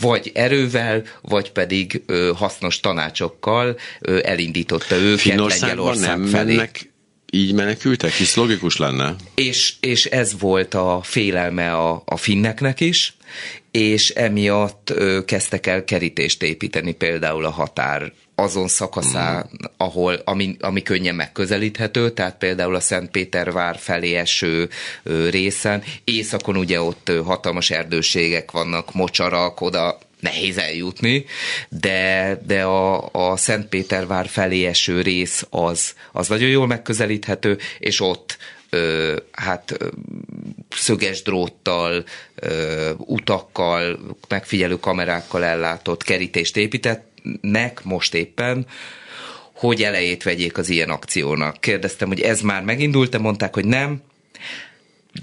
[0.00, 6.54] vagy erővel, vagy pedig ö, hasznos tanácsokkal ö, elindította őket Lengyelország nem felé.
[6.54, 6.89] Mennek
[7.30, 9.14] így menekültek, hisz logikus lenne.
[9.34, 13.16] És, és ez volt a félelme a, a finneknek is,
[13.70, 19.64] és emiatt ö, kezdtek el kerítést építeni például a határ azon szakaszán, mm.
[19.76, 24.68] ahol, ami, ami könnyen megközelíthető, tehát például a Szentpétervár felé eső
[25.02, 25.82] ö, részen.
[26.04, 31.24] Északon ugye ott ö, hatalmas erdőségek vannak, mocsarak, oda nehéz eljutni,
[31.68, 38.36] de, de a, a Szentpétervár felé eső rész az, az nagyon jól megközelíthető, és ott
[38.70, 39.78] ö, hát
[40.70, 42.04] szöges dróttal,
[42.34, 47.08] ö, utakkal, megfigyelő kamerákkal ellátott kerítést épített,
[47.40, 48.66] nek most éppen,
[49.52, 51.60] hogy elejét vegyék az ilyen akciónak.
[51.60, 54.02] Kérdeztem, hogy ez már megindult, de mondták, hogy nem.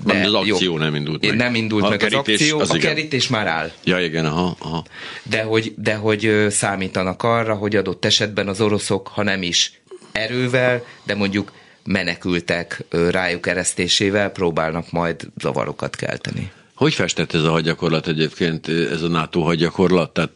[0.03, 1.35] De az akció jó, nem indult meg.
[1.35, 2.95] Nem indult a meg kerítés, az akció, az a igen.
[2.95, 3.71] kerítés már áll.
[3.83, 4.85] Ja, igen, aha, aha.
[5.23, 10.83] De hogy, de hogy számítanak arra, hogy adott esetben az oroszok, ha nem is erővel,
[11.03, 11.51] de mondjuk
[11.83, 16.51] menekültek rájuk eresztésével próbálnak majd zavarokat kelteni.
[16.75, 20.13] Hogy festett ez a hadgyakorlat egyébként, ez a NATO hadgyakorlat?
[20.13, 20.31] Tehát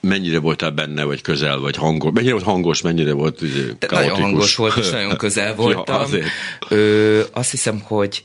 [0.00, 2.12] mennyire voltál benne, vagy közel, vagy hangos?
[2.12, 6.12] Mennyire volt hangos, mennyire volt izé, Nagyon hangos volt, és nagyon közel voltam.
[6.12, 6.24] ja,
[6.68, 8.24] Ö, azt hiszem, hogy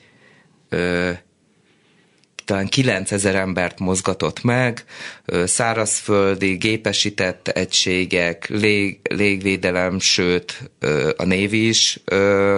[2.45, 4.83] talán 9000 embert mozgatott meg,
[5.45, 10.71] szárazföldi, gépesített egységek, lég, légvédelem, sőt
[11.17, 11.99] a név is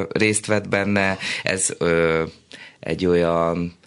[0.10, 1.18] részt vett benne.
[1.44, 1.74] Ez
[2.80, 3.78] egy olyan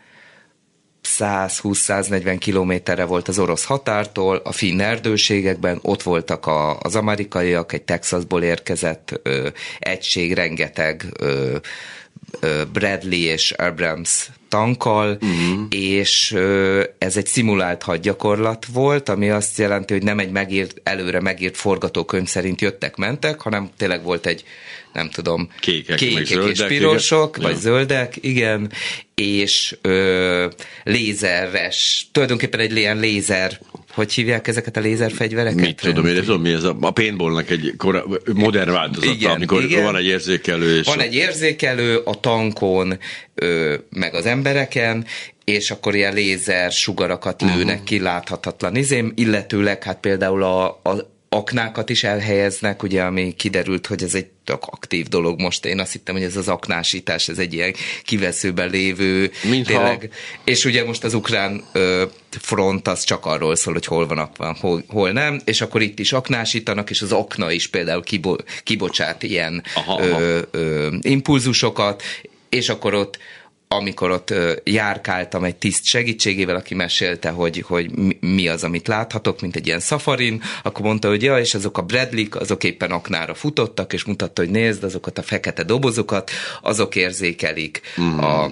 [1.19, 7.83] 120-140 kilométerre volt az orosz határtól, a finn erdőségekben, ott voltak a, az amerikaiak, egy
[7.83, 11.57] Texasból érkezett ö, egység, rengeteg ö,
[12.73, 15.67] Bradley és Abrams tankkal, uh-huh.
[15.69, 16.37] és
[16.99, 22.27] ez egy szimulált hadgyakorlat volt, ami azt jelenti, hogy nem egy megírt, előre megírt forgatókönyv
[22.27, 24.45] szerint jöttek-mentek, hanem tényleg volt egy,
[24.93, 27.51] nem tudom, kékek, kékek zöldek, és pirosok, igen.
[27.51, 27.71] vagy ja.
[27.71, 28.73] zöldek, igen,
[29.15, 30.47] és ö,
[30.85, 33.61] lézeres, tulajdonképpen egy ilyen lézer
[34.01, 35.61] hogy hívják ezeket a lézerfegyvereket?
[35.61, 39.63] Mit tudom én, tudom, mi ez a, a paintballnak egy kora, modern változata, igen, amikor
[39.63, 39.83] igen.
[39.83, 40.79] van egy érzékelő.
[40.79, 41.03] És van a...
[41.03, 42.99] egy érzékelő a tankon,
[43.35, 45.07] ö, meg az embereken,
[45.45, 47.85] és akkor ilyen lézer sugarakat lőnek uh-huh.
[47.85, 54.03] ki láthatatlan izém, illetőleg hát például a, a aknákat is elhelyeznek, ugye, ami kiderült, hogy
[54.03, 55.65] ez egy tök aktív dolog most.
[55.65, 59.73] Én azt hittem, hogy ez az aknásítás, ez egy ilyen kiveszőben lévő, Mintha...
[59.73, 60.13] tényleg.
[60.45, 64.57] És ugye most az ukrán ö, front az csak arról szól, hogy hol van akna,
[64.61, 69.23] hol, hol nem, és akkor itt is aknásítanak, és az akna is például kibo, kibocsát
[69.23, 70.21] ilyen aha, aha.
[70.21, 72.03] Ö, ö, impulzusokat,
[72.49, 73.19] és akkor ott
[73.75, 79.57] amikor ott járkáltam egy tiszt segítségével, aki mesélte, hogy, hogy mi az, amit láthatok, mint
[79.57, 83.93] egy ilyen szafarin, akkor mondta, hogy ja, és azok a bradley azok éppen aknára futottak,
[83.93, 86.31] és mutatta, hogy nézd, azokat a fekete dobozokat,
[86.63, 88.19] azok érzékelik mm.
[88.19, 88.51] a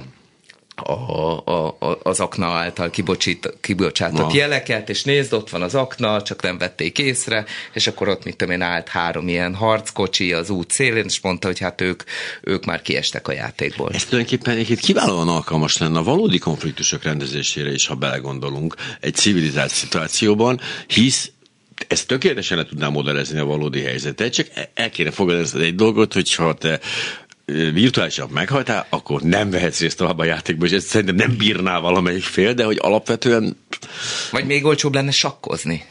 [0.80, 4.34] a, a, a, az akna által kibocsít, kibocsátott Na.
[4.34, 8.36] jeleket, és nézd, ott van az akna, csak nem vették észre, és akkor ott, mit
[8.36, 12.02] tudom én, állt három ilyen harckocsi az út szélén, és mondta, hogy hát ők,
[12.42, 13.90] ők már kiestek a játékból.
[13.92, 19.70] Ez tulajdonképpen egyébként kiválóan alkalmas lenne a valódi konfliktusok rendezésére is, ha belegondolunk, egy civilizált
[19.70, 21.30] szituációban, hisz
[21.88, 26.54] ezt tökéletesen le tudnám modellezni a valódi helyzetet, csak el kéne fogadni egy dolgot, hogyha
[26.54, 26.80] te
[27.72, 32.22] virtuálisan meghaltál, akkor nem vehetsz részt tovább a játékba, és ezt szerintem nem bírná valamelyik
[32.22, 33.56] fél, de hogy alapvetően...
[34.30, 35.84] Vagy még olcsóbb lenne sakkozni.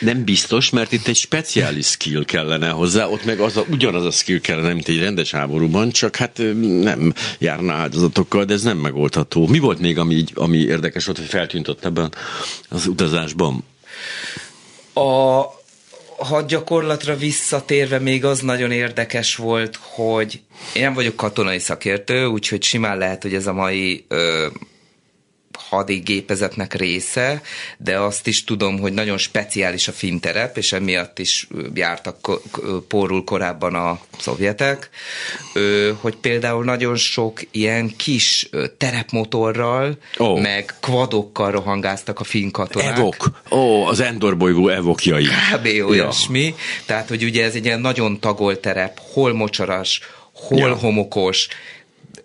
[0.00, 4.10] Nem biztos, mert itt egy speciális skill kellene hozzá, ott meg az a, ugyanaz a
[4.10, 6.40] skill kellene, mint egy rendes háborúban, csak hát
[6.82, 9.46] nem járna áldozatokkal, de ez nem megoldható.
[9.46, 12.12] Mi volt még, ami, ami érdekes volt, hogy feltűnt ott ebben
[12.68, 13.64] az utazásban?
[14.92, 15.42] A,
[16.18, 20.40] hadgyakorlatra visszatérve még az nagyon érdekes volt, hogy
[20.74, 24.46] én nem vagyok katonai szakértő, úgyhogy simán lehet, hogy ez a mai ö,
[25.68, 27.42] hadigépezetnek része,
[27.78, 32.40] de azt is tudom, hogy nagyon speciális a finterep, és emiatt is jártak
[32.88, 34.90] pórul korábban a szovjetek,
[36.00, 40.40] hogy például nagyon sok ilyen kis terepmotorral, oh.
[40.40, 42.96] meg kvadokkal rohangáztak a finn katonák.
[42.96, 43.30] Evok.
[43.50, 45.24] Ó, oh, az Endor bolygó evokjai.
[45.24, 45.66] Kb.
[45.88, 46.44] olyasmi.
[46.44, 46.54] Ja.
[46.86, 50.00] Tehát, hogy ugye ez egy ilyen nagyon tagolt terep, hol mocsaras,
[50.32, 50.74] hol ja.
[50.74, 51.48] homokos,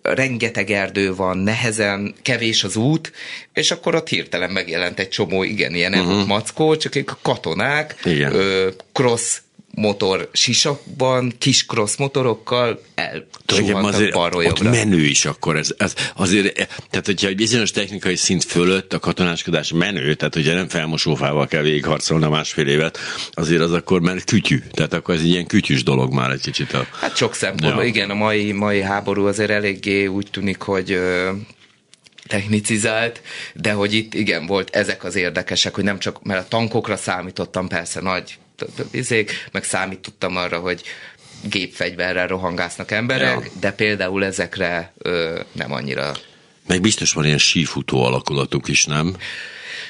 [0.04, 3.12] rengeteg erdő van, nehezen, kevés az út,
[3.54, 6.28] és akkor ott hirtelen megjelent egy csomó, igen, ilyen uh-huh.
[6.28, 8.34] mackó, csak a katonák, igen.
[8.34, 9.38] Ö, cross
[9.76, 16.54] motor sisakban, kis cross motorokkal elsuhantak balról Ott menő is akkor ez, ez azért,
[16.90, 21.62] tehát hogyha egy bizonyos technikai szint fölött a katonáskodás menő, tehát hogyha nem felmosófával kell
[21.62, 22.98] végigharcolni másfél évet,
[23.32, 26.74] azért az akkor már kütyű, tehát akkor ez egy ilyen kütyűs dolog már egy kicsit.
[26.74, 26.88] A...
[26.92, 27.90] Hát sok szempontból, ja.
[27.90, 31.00] igen, a mai, mai háború azért eléggé úgy tűnik, hogy
[32.28, 33.22] technicizált,
[33.54, 37.68] de hogy itt igen, volt ezek az érdekesek, hogy nem csak, mert a tankokra számítottam
[37.68, 38.38] persze nagy
[38.92, 40.82] izék, meg számítottam arra, hogy
[41.50, 43.52] gépfegyverrel rohangásznak emberek, ja.
[43.60, 46.12] de például ezekre ö, nem annyira.
[46.68, 49.16] Meg biztos van ilyen sífutó alakulatuk is, nem?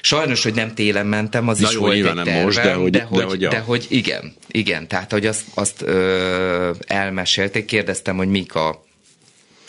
[0.02, 2.74] Sajnos, hogy nem télen mentem, az Na is jó, volt egy nem tervem, most, de
[2.74, 3.50] hogy, de, hogy, de, hogy, ja.
[3.50, 8.84] de hogy igen, igen, tehát hogy azt, azt ö, elmesélték, kérdeztem, hogy mik a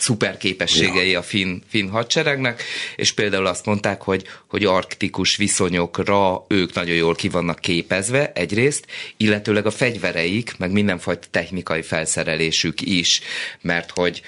[0.05, 1.19] szuper képességei ja.
[1.19, 2.63] a finn, finn hadseregnek,
[2.95, 8.85] és például azt mondták, hogy, hogy arktikus viszonyokra ők nagyon jól ki vannak képezve egyrészt,
[9.17, 13.21] illetőleg a fegyvereik, meg mindenfajta technikai felszerelésük is,
[13.61, 14.21] mert hogy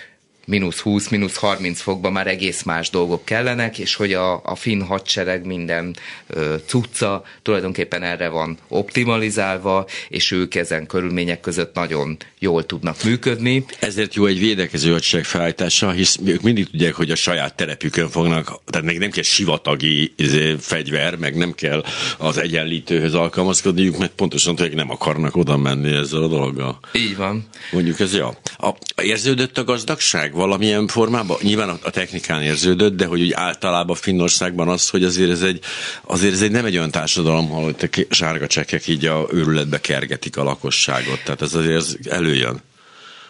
[0.47, 4.81] mínusz 20, mínusz 30 fokban már egész más dolgok kellenek, és hogy a, a finn
[4.81, 5.95] hadsereg minden
[6.27, 13.65] ö, cucca tulajdonképpen erre van optimalizálva, és ők ezen körülmények között nagyon jól tudnak működni.
[13.79, 18.61] Ezért jó egy védekező hadsereg felállítása, hisz ők mindig tudják, hogy a saját terepükön fognak,
[18.65, 21.83] tehát még nem kell sivatagi izé, fegyver, meg nem kell
[22.17, 26.79] az egyenlítőhöz alkalmazkodniuk, mert pontosan tudják, nem akarnak oda menni ezzel a dologgal.
[26.93, 27.47] Így van.
[27.71, 28.29] Mondjuk ez jó.
[28.57, 31.37] A, érződött a gazdagság valamilyen formában?
[31.41, 35.59] Nyilván a, technikán érződött, de hogy úgy általában Finnországban az, hogy azért ez egy,
[36.01, 40.37] azért ez egy nem egy olyan társadalom, ahol a sárga csekkek így a őrületbe kergetik
[40.37, 41.23] a lakosságot.
[41.23, 42.61] Tehát ez azért ez előjön.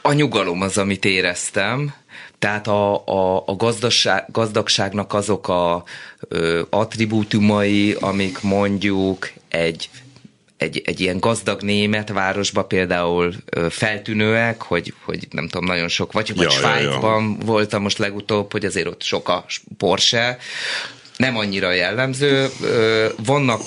[0.02, 1.94] A nyugalom az, amit éreztem.
[2.40, 5.84] Tehát a, a, a gazdaság, gazdagságnak azok a
[6.28, 9.90] ö, attribútumai, amik mondjuk egy
[10.58, 16.12] egy, egy ilyen gazdag német városba például ö, feltűnőek, hogy, hogy nem tudom, nagyon sok,
[16.12, 17.46] vagy, vagy ja, Svájcban ja, ja.
[17.46, 19.46] voltam most legutóbb, hogy azért ott sok a
[19.78, 20.38] Porsche,
[21.18, 22.50] nem annyira jellemző.
[22.62, 23.62] Ö, vannak,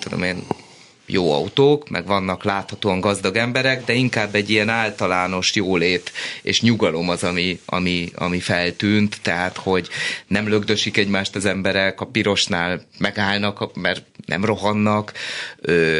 [0.00, 0.46] tudom én,
[1.06, 7.08] jó autók, meg vannak láthatóan gazdag emberek, de inkább egy ilyen általános jólét és nyugalom
[7.08, 9.88] az, ami, ami, ami feltűnt, tehát hogy
[10.26, 15.12] nem lögdösik egymást az emberek, a pirosnál megállnak, mert nem rohannak,
[15.60, 15.98] ö,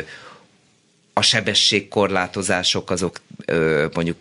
[1.14, 3.20] a sebességkorlátozások azok
[3.94, 4.16] mondjuk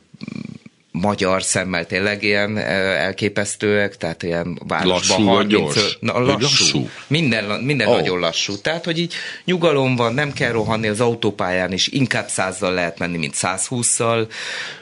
[0.94, 5.98] magyar szemmel tényleg ilyen elképesztőek, tehát ilyen városban lassú 30, gyors?
[6.00, 6.40] Na, lassú.
[6.40, 6.90] lassú.
[7.08, 7.96] Minden, minden oh.
[7.96, 8.58] nagyon lassú.
[8.62, 9.14] Tehát, hogy így
[9.46, 14.28] nyugalom van, nem kell rohanni az autópályán, és inkább százzal lehet menni, mint 120-szal.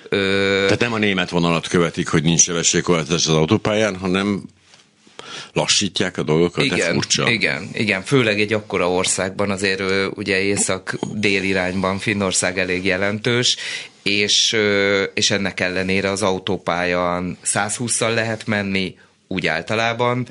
[0.09, 0.64] Ö...
[0.64, 4.43] Tehát nem a német vonalat követik, hogy nincs sebességkorlátozás az autópályán, hanem
[5.54, 7.30] lassítják a dolgokat, igen, de furcsa.
[7.30, 9.82] Igen, igen, főleg egy akkora országban, azért
[10.16, 13.58] ugye észak-dél irányban Finnország elég jelentős,
[14.04, 14.58] és,
[15.14, 18.95] és ennek ellenére az autópályán 120-szal lehet menni,
[19.28, 20.28] úgy általában,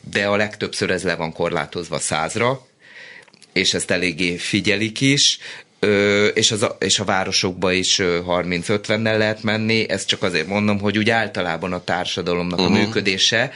[0.00, 2.66] de a legtöbbször ez le van korlátozva százra,
[3.52, 5.38] és ezt eléggé figyelik is,
[6.34, 11.10] és, az, és a városokba is 30-50-nel lehet menni, ezt csak azért mondom, hogy úgy
[11.10, 12.74] általában a társadalomnak uh-huh.
[12.74, 12.84] a mhm.
[12.86, 13.52] működése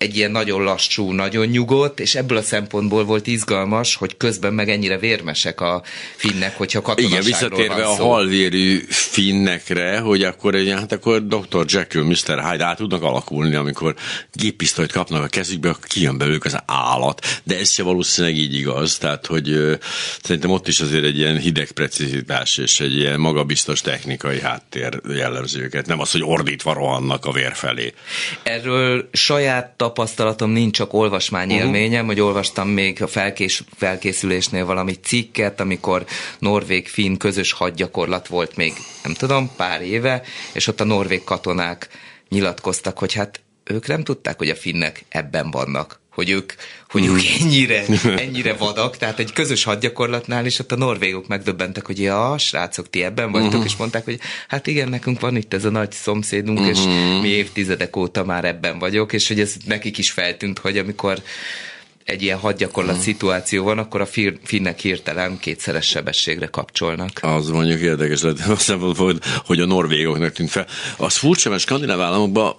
[0.00, 4.68] egy ilyen nagyon lassú, nagyon nyugodt, és ebből a szempontból volt izgalmas, hogy közben meg
[4.68, 5.82] ennyire vérmesek a
[6.16, 11.64] finnek, hogyha katonaságról Igen, visszatérve a halvérű finnekre, hogy akkor, hát akkor Dr.
[11.68, 12.50] Jekyll, Mr.
[12.50, 13.94] Hyde át tudnak alakulni, amikor
[14.32, 17.40] géppisztolyt kapnak a kezükbe, akkor kijön belőlük az állat.
[17.42, 19.78] De ez se valószínűleg így igaz, tehát hogy
[20.22, 25.62] szerintem ott is azért egy ilyen hideg precizitás és egy ilyen magabiztos technikai háttér jellemző
[25.62, 25.86] őket.
[25.86, 27.92] Nem az, hogy ordítva rohannak a vér felé.
[28.42, 32.06] Erről saját tapasztalatom nincs, csak olvasmányélményem, uh-huh.
[32.06, 36.04] hogy olvastam még a felkés, felkészülésnél valami cikket, amikor
[36.38, 38.72] norvég-finn közös hadgyakorlat volt még,
[39.02, 40.22] nem tudom, pár éve,
[40.52, 41.88] és ott a norvég katonák
[42.28, 46.52] nyilatkoztak, hogy hát ők nem tudták, hogy a finnek ebben vannak hogy ők,
[46.90, 47.46] hogy ők hmm.
[47.46, 47.84] ennyire,
[48.24, 53.02] ennyire vadak, tehát egy közös hadgyakorlatnál is ott a norvégok megdöbbentek, hogy ja, srácok, ti
[53.02, 53.64] ebben vagytok, uh-huh.
[53.64, 56.76] és mondták, hogy hát igen, nekünk van itt ez a nagy szomszédunk, uh-huh.
[56.76, 56.84] és
[57.20, 61.22] mi évtizedek óta már ebben vagyok, és hogy ez nekik is feltűnt, hogy amikor
[62.04, 63.06] egy ilyen hadgyakorlat uh-huh.
[63.06, 64.08] szituáció van, akkor a
[64.44, 67.10] finnek hirtelen kétszeres sebességre kapcsolnak.
[67.20, 68.40] Az mondjuk érdekes lett,
[69.44, 70.66] hogy a norvégoknak tűnt fel.
[70.96, 72.54] Az furcsa, mert skandináv államokban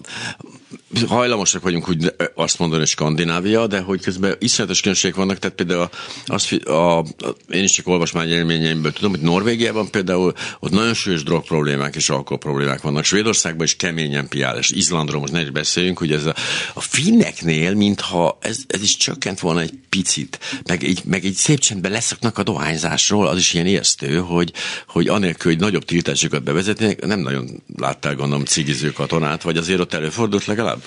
[1.08, 5.90] hajlamosak vagyunk úgy azt mondani, hogy Skandinávia, de hogy közben iszonyatos különbségek vannak, tehát például
[6.26, 7.06] az, a, a,
[7.50, 12.10] én is csak olvasmány élményeimből tudom, hogy Norvégiában például ott nagyon súlyos drog problémák és
[12.10, 13.04] alkohol problémák vannak.
[13.04, 16.36] Svédországban is keményen piál, és Izlandról most ne is beszéljünk, hogy ez a,
[16.74, 21.60] a finneknél, mintha ez, ez is csökkent volna egy picit, meg így, meg így szép
[21.60, 24.54] csendben leszaknak a dohányzásról, az is ilyen éreztő, hogy,
[24.88, 29.94] hogy anélkül, hogy nagyobb tiltásokat bevezetnék, nem nagyon láttál gondolom cigiző katonát, vagy azért ott
[29.94, 30.81] előfordult legalább?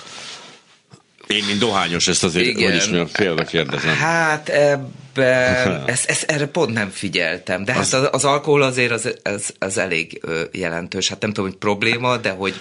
[1.27, 2.71] Én, mint dohányos, ezt azért Igen.
[2.71, 3.95] hogy is félve kérdezem.
[3.95, 8.91] Hát ebben, ezt, ezt, erre pont nem figyeltem, de az, hát az, az alkohol azért
[8.91, 10.21] az, az, az elég
[10.51, 11.09] jelentős.
[11.09, 12.53] Hát nem tudom, hogy probléma, de hogy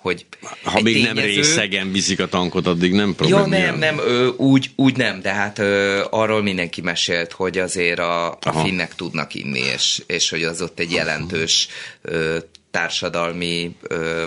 [0.00, 0.26] hogy
[0.62, 1.14] Ha még tényező...
[1.14, 3.40] nem részegen viszik a tankot, addig nem probléma.
[3.40, 7.98] Ja, nem, nem, ö, úgy, úgy nem, de hát ö, arról mindenki mesélt, hogy azért
[7.98, 11.68] a, a finnek tudnak inni, és, és hogy az ott egy jelentős
[12.02, 12.38] ö,
[12.70, 14.24] társadalmi ö,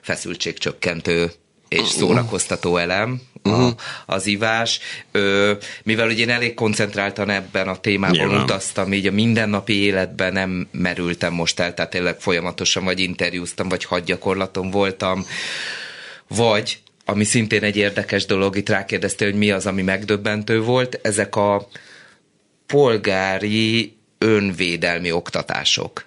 [0.00, 1.32] feszültségcsökkentő
[1.68, 3.72] és szórakoztató elem uh-huh.
[4.06, 4.80] az ivás.
[5.12, 5.52] Ö,
[5.82, 8.42] mivel ugye én elég koncentráltan ebben a témában Nyilván.
[8.42, 13.84] utaztam, így a mindennapi életben nem merültem most el, tehát tényleg folyamatosan vagy interjúztam, vagy
[13.84, 15.24] hadgyakorlaton voltam,
[16.28, 21.36] vagy, ami szintén egy érdekes dolog, itt rákérdezte, hogy mi az, ami megdöbbentő volt, ezek
[21.36, 21.68] a
[22.66, 26.04] polgári önvédelmi oktatások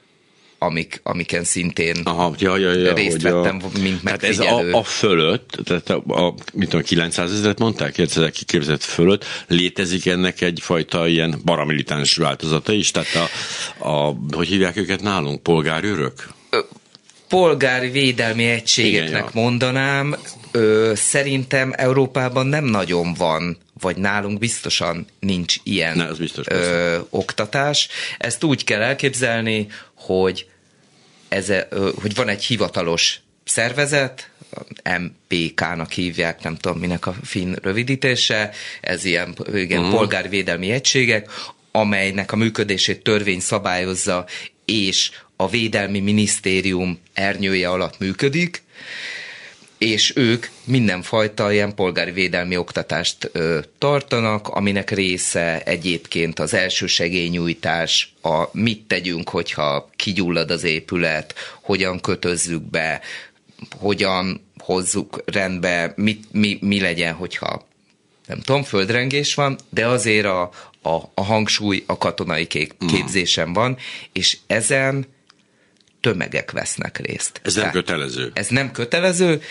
[0.59, 4.67] amik, amiken szintén Aha, ja, ja, ja, részt vettem, a, mint megfigyelő.
[4.67, 9.25] Ez a, a fölött, tehát a, a mit tudom, 900 ezeret mondták, 2000 kiképzett fölött,
[9.47, 16.27] létezik ennek egyfajta ilyen paramilitáns változata is, tehát a, a hogy hívják őket nálunk, polgárőrök?
[17.29, 19.41] polgári védelmi egységeknek Igen, ja.
[19.41, 20.15] mondanám,
[20.51, 27.87] ö, szerintem Európában nem nagyon van vagy nálunk biztosan nincs ilyen ne, biztos, ö, oktatás.
[28.17, 29.67] Ezt úgy kell elképzelni,
[29.99, 30.49] hogy,
[31.27, 31.53] ez,
[32.01, 34.29] hogy van egy hivatalos szervezet,
[34.83, 39.95] MPK-nak hívják, nem tudom minek a finn rövidítése, ez ilyen igen, uh-huh.
[39.95, 41.29] polgári védelmi egységek,
[41.71, 44.25] amelynek a működését törvény szabályozza,
[44.65, 48.63] és a Védelmi Minisztérium ernyője alatt működik,
[49.79, 58.13] és ők mindenfajta ilyen polgári védelmi oktatást ö, tartanak, aminek része egyébként az első segélynyújtás,
[58.21, 63.01] a mit tegyünk, hogyha kigyullad az épület, hogyan kötözzük be,
[63.79, 67.67] hogyan hozzuk rendbe, mit, mi, mi legyen, hogyha
[68.27, 70.41] nem tudom, földrengés van, de azért a,
[70.81, 72.47] a, a hangsúly a katonai
[72.87, 73.77] képzésen van,
[74.13, 75.05] és ezen
[76.01, 77.41] tömegek vesznek részt.
[77.43, 78.31] Ez nem kötelező.
[78.33, 79.41] Ez nem kötelező,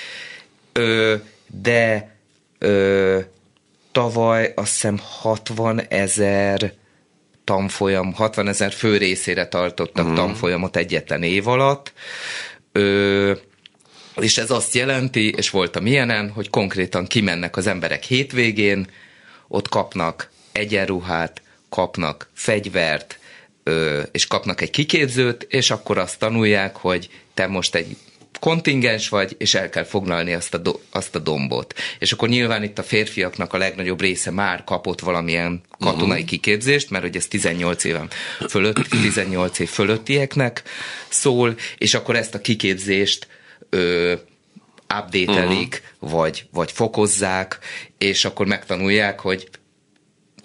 [0.72, 1.14] ö,
[1.62, 2.14] de
[2.58, 3.18] ö,
[3.92, 6.72] tavaly azt hiszem 60 ezer
[7.44, 10.18] tanfolyam, 60 ezer fő részére tartottak uh-huh.
[10.18, 11.92] tanfolyamot egyetlen év alatt.
[12.72, 13.32] Ö,
[14.20, 18.86] és ez azt jelenti, és voltam ilyenen, hogy konkrétan kimennek az emberek hétvégén,
[19.48, 23.18] ott kapnak egyenruhát, kapnak fegyvert,
[24.12, 27.96] és kapnak egy kiképzőt, és akkor azt tanulják, hogy te most egy
[28.40, 31.74] kontingens vagy, és el kell foglalni azt a, do, azt a dombot.
[31.98, 36.24] És akkor nyilván itt a férfiaknak a legnagyobb része már kapott valamilyen katonai uh-huh.
[36.24, 38.10] kiképzést, mert hogy ez 18 éven
[38.48, 40.62] fölött, 18 év fölöttieknek
[41.08, 43.26] szól, és akkor ezt a kiképzést
[43.70, 44.12] ö,
[44.98, 46.18] update-elik, uh-huh.
[46.18, 47.58] vagy, vagy fokozzák,
[47.98, 49.48] és akkor megtanulják, hogy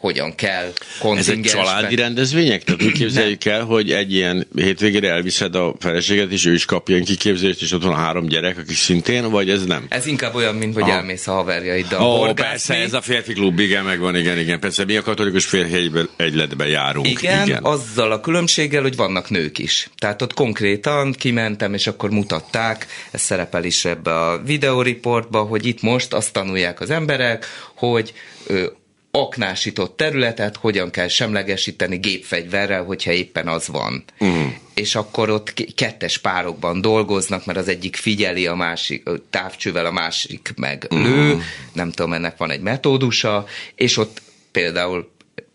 [0.03, 0.73] hogyan kell
[1.15, 2.63] Ezek családi rendezvények?
[2.63, 6.89] Tehát úgy képzeljük el, hogy egy ilyen hétvégére elviszed a feleséget, és ő is kap
[6.89, 9.85] ilyen kiképzést, és ott van három gyerek, akik szintén, vagy ez nem?
[9.89, 10.91] Ez inkább olyan, mint hogy Aha.
[10.91, 14.59] elmész a haverjaiddal Ó, oh, persze, ez a férfi klub, igen, megvan, igen, igen.
[14.59, 17.07] Persze, mi a katolikus férjegyben egyletben járunk.
[17.07, 19.89] Igen, igen, azzal a különbséggel, hogy vannak nők is.
[19.97, 25.81] Tehát ott konkrétan kimentem, és akkor mutatták, ez szerepel is ebbe a videóriportba, hogy itt
[25.81, 27.45] most azt tanulják az emberek,
[27.75, 28.13] hogy
[29.17, 34.03] aknásított területet hogyan kell semlegesíteni gépfegyverrel, hogyha éppen az van.
[34.19, 34.51] Uh-huh.
[34.73, 40.53] És akkor ott kettes párokban dolgoznak, mert az egyik figyeli a másik távcsővel, a másik
[40.55, 41.07] meg uh-huh.
[41.07, 41.41] lő,
[41.73, 43.45] nem tudom, ennek van egy metódusa,
[43.75, 45.11] és ott például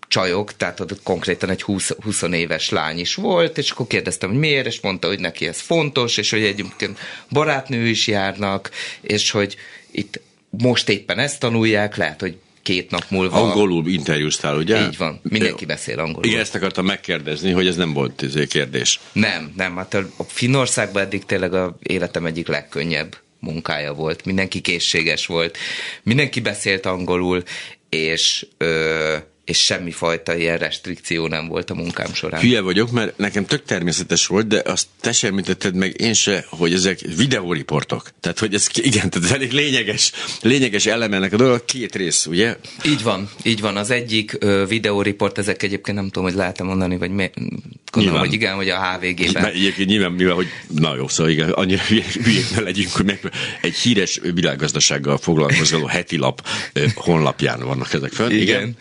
[0.08, 4.38] csajok, tehát ott konkrétan egy 20, 20 éves lány is volt, és akkor kérdeztem, hogy
[4.38, 6.98] miért, és mondta, hogy neki ez fontos, és hogy egyébként
[7.30, 9.56] barátnő is járnak, és hogy
[9.90, 12.38] itt most éppen ezt tanulják, lehet, hogy
[12.68, 13.40] két nap múlva.
[13.40, 14.86] Angolul interjúztál, ugye?
[14.86, 16.24] Így van, mindenki beszél angolul.
[16.24, 19.00] Igen, ezt akartam megkérdezni, hogy ez nem volt izé kérdés.
[19.12, 25.26] Nem, nem, hát a Finnországban eddig tényleg a életem egyik legkönnyebb munkája volt, mindenki készséges
[25.26, 25.58] volt,
[26.02, 27.42] mindenki beszélt angolul,
[27.88, 29.16] és ö,
[29.48, 32.40] és semmifajta ilyen restrikció nem volt a munkám során.
[32.40, 36.44] Hülye vagyok, mert nekem tök természetes volt, de azt te sem említetted meg én se,
[36.48, 38.10] hogy ezek videóriportok.
[38.20, 42.26] Tehát, hogy ez igen, tehát ez elég lényeges, lényeges eleme ennek a dolog, két rész,
[42.26, 42.56] ugye?
[42.84, 43.76] Így van, így van.
[43.76, 48.20] Az egyik uh, videóriport, ezek egyébként nem tudom, hogy lehet mondani, vagy mi, gondolom, nyilván.
[48.20, 49.44] hogy igen, hogy a HVG-ben.
[49.44, 53.20] Egyébként nyilván, mivel, hogy na jó, szóval igen, annyira hülyék ne legyünk, hogy meg
[53.60, 56.46] egy híres világgazdasággal foglalkozó heti lap
[56.94, 58.30] honlapján vannak ezek fel.
[58.30, 58.42] Igen.
[58.42, 58.76] igen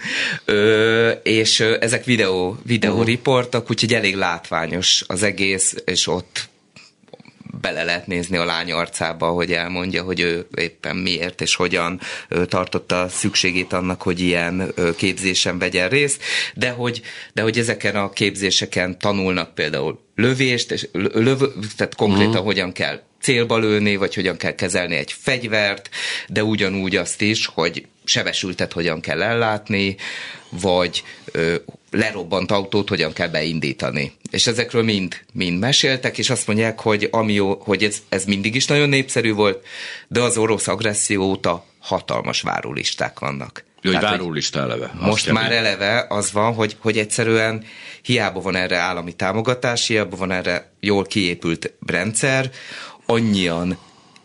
[1.24, 3.06] és ezek videó, videó uh-huh.
[3.06, 6.50] riportok, úgyhogy elég látványos az egész, és ott
[7.62, 12.00] bele lehet nézni a lány arcába, hogy elmondja, hogy ő éppen miért és hogyan
[12.48, 16.22] tartotta szükségét annak, hogy ilyen képzésen vegyen részt,
[16.54, 17.02] de hogy,
[17.34, 21.40] de hogy ezeken a képzéseken tanulnak például lövést, és löv,
[21.76, 22.46] tehát konkrétan uh-huh.
[22.46, 25.90] hogyan kell célba lőni, vagy hogyan kell kezelni egy fegyvert,
[26.28, 29.96] de ugyanúgy azt is, hogy sebesültet hogyan kell ellátni,
[30.50, 31.56] vagy ö,
[31.92, 34.12] lerobbant autót hogyan kell beindítani.
[34.32, 38.56] És ezekről mind, mind meséltek, és azt mondják, hogy, ami jó, hogy ez, ez mindig
[38.56, 39.66] is nagyon népszerű volt,
[40.08, 43.66] de az orosz agresszió óta hatalmas várólisták vannak.
[43.82, 44.92] Jó, hogy várólista eleve.
[45.00, 47.64] Most már eleve az van, hogy, hogy egyszerűen
[48.02, 52.52] hiába van erre állami támogatás, hiába van erre jól kiépült rendszer,
[53.08, 53.78] annyian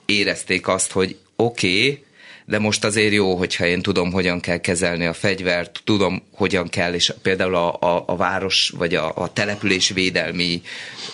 [0.06, 2.04] érezték azt, hogy oké, okay,
[2.44, 6.94] de most azért jó, hogyha én tudom, hogyan kell kezelni a fegyvert, tudom, hogyan kell,
[6.94, 10.62] és például a, a, a város, vagy a, a településvédelmi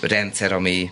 [0.00, 0.90] rendszer, ami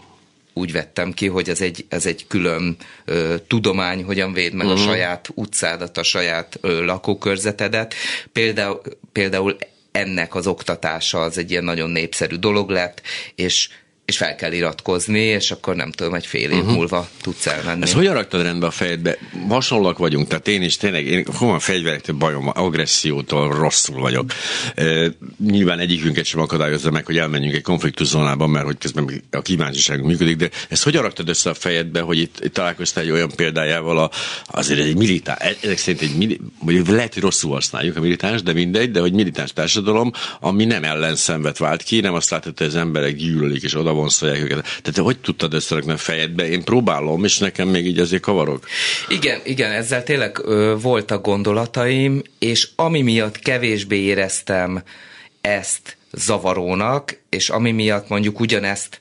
[0.52, 4.80] úgy vettem ki, hogy ez egy, ez egy külön ö, tudomány, hogyan véd meg uh-huh.
[4.80, 4.92] a mhm.
[4.92, 7.94] saját utcádat, a saját ö, lakókörzetedet.
[8.32, 8.80] Például,
[9.12, 9.56] például
[9.92, 13.02] ennek az oktatása az egy ilyen nagyon népszerű dolog lett,
[13.34, 13.68] és
[14.06, 16.74] és fel kell iratkozni, és akkor nem tudom, egy fél év uh-huh.
[16.74, 17.82] múlva tudsz elmenni.
[17.82, 19.18] Ezt hogyan raktad rendbe a fejedbe?
[19.48, 24.30] Hasonlóak vagyunk, tehát én is tényleg, én komolyan fegyverektől bajom, agressziótól rosszul vagyok.
[24.74, 25.12] E,
[25.46, 30.36] nyilván egyikünket sem akadályozza meg, hogy elmenjünk egy konfliktuszónában, mert hogy közben a kíváncsiságunk működik,
[30.36, 34.10] de ezt hogyan raktad össze a fejedbe, hogy itt, itt találkoztál egy olyan példájával, a,
[34.46, 38.52] azért egy militáns, e, ezek szerint egy, vagy lehet, hogy rosszul használjuk a militáns, de
[38.52, 42.76] mindegy, de hogy militáns társadalom, ami nem ellenszenvet vált ki, nem azt látod, hogy az
[42.76, 44.62] emberek gyűlölik és oda vonszolják őket.
[44.62, 46.48] Tehát te hogy tudtad összerakni a fejedbe?
[46.48, 48.66] Én próbálom, és nekem még így azért kavarok.
[49.08, 54.82] Igen, igen, ezzel tényleg ö, voltak gondolataim, és ami miatt kevésbé éreztem
[55.40, 59.00] ezt zavarónak, és ami miatt mondjuk ugyanezt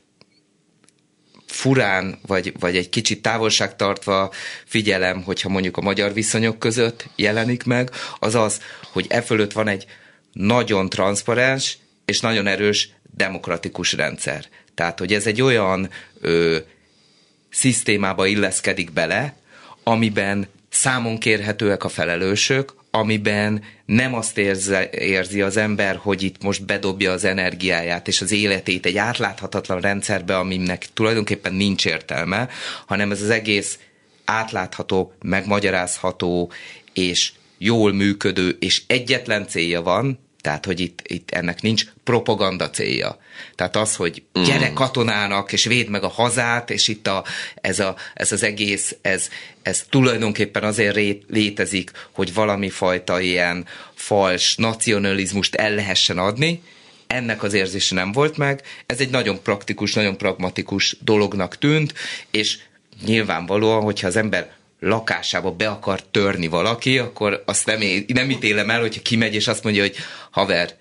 [1.56, 4.32] furán, vagy, vagy egy kicsit távolságtartva
[4.66, 7.89] figyelem, hogyha mondjuk a magyar viszonyok között jelenik meg,
[8.20, 9.86] az az, hogy e fölött van egy
[10.32, 14.46] nagyon transzparens és nagyon erős demokratikus rendszer.
[14.76, 15.89] Tehát, hogy ez egy olyan
[16.21, 16.57] ö,
[17.49, 19.36] szisztémába illeszkedik bele,
[19.84, 26.65] amiben számon kérhetőek a felelősök, amiben nem azt érze, érzi az ember, hogy itt most
[26.65, 32.49] bedobja az energiáját és az életét egy átláthatatlan rendszerbe, aminek tulajdonképpen nincs értelme,
[32.86, 33.80] hanem ez az egész
[34.26, 36.51] átlátható, megmagyarázható
[36.93, 43.18] és jól működő, és egyetlen célja van, tehát, hogy itt, itt ennek nincs propaganda célja.
[43.56, 44.43] Tehát az, hogy mm.
[44.43, 47.24] gyere katonának, és védd meg a hazát, és itt a,
[47.62, 49.30] ez, a, ez az egész, ez,
[49.62, 56.62] ez tulajdonképpen azért ré, létezik, hogy valami fajta ilyen fals nacionalizmust el lehessen adni,
[57.08, 58.62] ennek az érzése nem volt meg.
[58.86, 61.93] Ez egy nagyon praktikus, nagyon pragmatikus dolognak tűnt,
[62.32, 62.58] és
[63.06, 68.69] nyilvánvalóan, hogyha az ember lakásába be akar törni valaki, akkor azt nem, é- nem ítélem
[68.69, 69.95] el, hogyha kimegy és azt mondja, hogy
[70.32, 70.76] haver,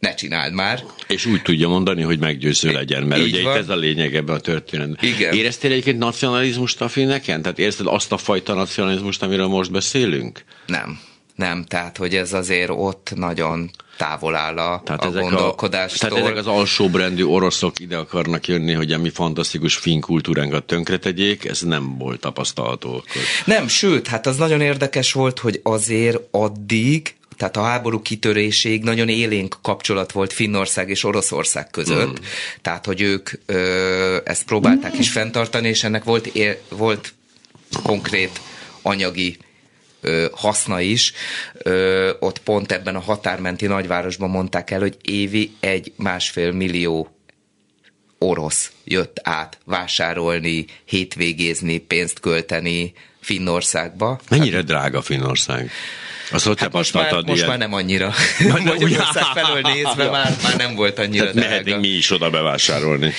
[0.00, 0.82] ne csináld már.
[1.08, 3.52] És úgy tudja mondani, hogy meggyőző legyen, mert Így ugye van.
[3.56, 4.98] itt ez a lényeg ebben a történetben.
[5.00, 5.34] Igen.
[5.34, 7.42] Éreztél egyébként nacionalizmust a filmeken?
[7.42, 10.44] Tehát érezted azt a fajta nacionalizmust, amiről most beszélünk?
[10.66, 11.00] Nem.
[11.34, 16.08] Nem, tehát hogy ez azért ott nagyon távol áll a, tehát a gondolkodástól.
[16.08, 20.64] A, tehát ezek az alsóbrendű oroszok ide akarnak jönni, hogy a mi fantasztikus finn kultúránkat
[20.64, 23.22] tönkretegyék, ez nem volt tapasztalható akkor.
[23.44, 29.08] Nem, sőt, hát az nagyon érdekes volt, hogy azért addig tehát a háború kitöréség nagyon
[29.08, 32.24] élénk kapcsolat volt Finnország és Oroszország között, mm.
[32.62, 34.98] tehát hogy ők ö, ezt próbálták mm.
[34.98, 37.14] is fenntartani, és ennek volt, ér, volt
[37.82, 38.40] konkrét
[38.82, 39.36] anyagi
[40.32, 41.12] haszna is.
[42.18, 47.12] Ott pont ebben a határmenti nagyvárosban mondták el, hogy évi egy másfél millió
[48.18, 54.20] orosz jött át vásárolni, hétvégézni, pénzt költeni Finnországba.
[54.28, 55.70] Mennyire hát, drága Finnország?
[56.30, 58.12] Azt hát most, már, most már nem annyira.
[58.64, 61.48] Magyarország felől nézve már, már nem volt annyira hát drága.
[61.48, 63.12] Mehetnénk mi is oda bevásárolni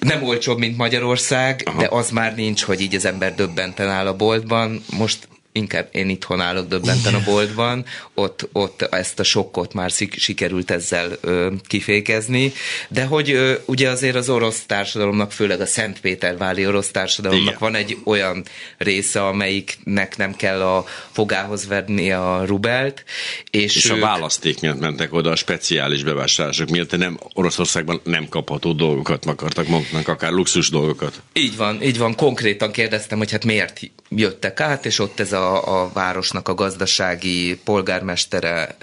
[0.00, 1.80] nem olcsóbb, mint Magyarország, Aha.
[1.80, 4.84] de az már nincs, hogy így az ember döbbenten áll a boltban.
[4.90, 7.84] Most inkább én itthon állok döbbenten a boltban,
[8.14, 12.52] ott, ott ezt a sokkot már sikerült ezzel ö, kifékezni,
[12.88, 17.58] de hogy ö, ugye azért az orosz társadalomnak, főleg a Szentpéterváli orosz társadalomnak Igen.
[17.58, 18.44] van egy olyan
[18.78, 23.04] része, amelyiknek nem kell a fogához venni a rubelt.
[23.50, 23.96] És, és ők...
[23.96, 29.68] a választék miatt mentek oda a speciális bevásárlások miatt, nem Oroszországban nem kapható dolgokat akartak
[29.68, 31.22] maguknak, akár luxus dolgokat.
[31.32, 32.14] Így van, így van.
[32.14, 37.60] Konkrétan kérdeztem, hogy hát miért jöttek át, és ott ez a, a városnak a gazdasági
[37.64, 38.76] polgármestere,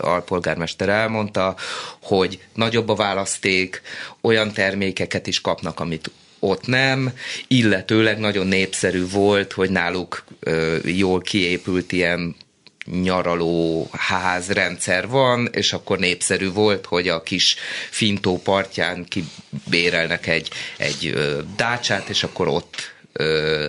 [0.00, 1.56] alpolgármestere elmondta,
[2.02, 3.82] hogy nagyobb a választék,
[4.20, 7.12] olyan termékeket is kapnak, amit ott nem,
[7.48, 12.36] illetőleg nagyon népszerű volt, hogy náluk ö, jól kiépült ilyen
[12.84, 17.56] nyaraló házrendszer van, és akkor népszerű volt, hogy a kis
[17.90, 21.14] Fintó partján kibérelnek egy, egy
[21.56, 23.66] dácsát, és akkor ott ö,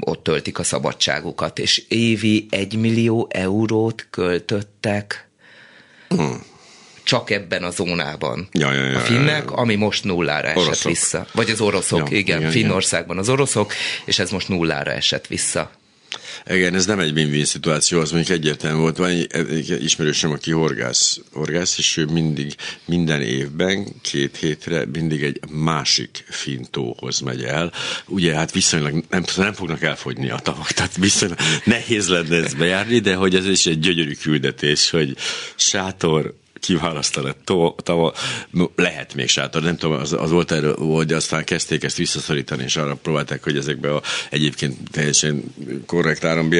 [0.00, 5.28] ott töltik a szabadságukat, és évi egy millió eurót költöttek
[6.08, 6.42] hmm.
[7.02, 8.48] csak ebben a zónában.
[8.52, 9.56] Ja, ja, ja, a finnek, ja, ja.
[9.56, 10.90] ami most nullára esett oroszok.
[10.90, 11.26] vissza.
[11.32, 13.72] Vagy az oroszok, ja, igen, ja, Finnországban az oroszok,
[14.04, 15.70] és ez most nullára esett vissza.
[16.46, 18.96] Igen, ez nem egy win-win szituáció, az mondjuk egyértelmű volt.
[18.96, 22.54] Van egy, ismerősöm, aki horgász, horgász, és ő mindig,
[22.84, 27.72] minden évben, két hétre mindig egy másik fintóhoz megy el.
[28.06, 32.98] Ugye hát viszonylag nem, nem fognak elfogyni a tavak, tehát viszonylag nehéz lenne ezt bejárni,
[32.98, 35.16] de hogy ez is egy gyönyörű küldetés, hogy
[35.56, 36.34] sátor,
[36.64, 37.30] kiválasztani.
[37.82, 38.12] Tava,
[38.76, 42.76] lehet még sátor, nem tudom, az, az volt erről, hogy aztán kezdték ezt visszaszorítani, és
[42.76, 45.42] arra próbálták, hogy ezekbe a egyébként teljesen
[45.86, 46.52] korrekt áron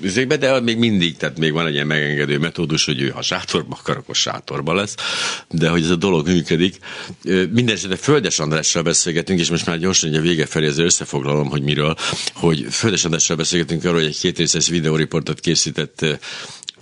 [0.00, 3.76] üzékbe, de még mindig, tehát még van egy ilyen megengedő metódus, hogy ő ha sátorba
[3.80, 4.94] akar, akkor sátorba lesz,
[5.48, 6.78] de hogy ez a dolog működik.
[7.52, 11.96] Mindenesetre Földes Andrással beszélgetünk, és most már gyorsan a vége felé ezzel összefoglalom, hogy miről,
[12.34, 16.06] hogy Földes Andrással beszélgetünk arról, hogy egy két részes videóriportot készített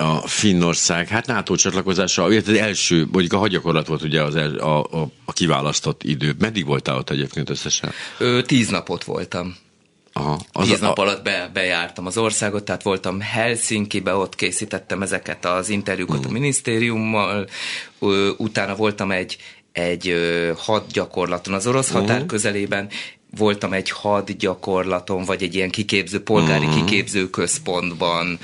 [0.01, 4.83] a Finnország, hát NATO csatlakozása, az első, mondjuk a hagyakorlat volt ugye az el, a,
[4.83, 6.35] a, a kiválasztott idő.
[6.39, 7.91] Meddig voltál ott egyébként összesen?
[8.17, 9.55] Ö, tíz napot voltam.
[10.13, 15.01] Aha, az Tíz a, nap alatt be, bejártam az országot, tehát voltam Helsinki-be, ott készítettem
[15.01, 16.29] ezeket az interjúkat hmm.
[16.29, 17.47] a minisztériummal,
[17.99, 19.37] ö, utána voltam egy,
[19.71, 20.13] egy
[20.57, 22.27] hadgyakorlaton az orosz határ uh-huh.
[22.27, 22.89] közelében,
[23.37, 26.85] voltam egy hadgyakorlaton, vagy egy ilyen kiképző, polgári uh-huh.
[26.85, 28.39] kiképző központban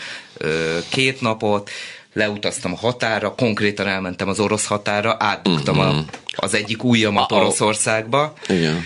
[0.90, 1.70] két napot,
[2.14, 5.96] leutaztam a határa, konkrétan elmentem az orosz határa, átbuktam uh-huh.
[5.96, 6.04] a,
[6.36, 8.34] az egyik ujjamat Oroszországba.
[8.48, 8.84] Igen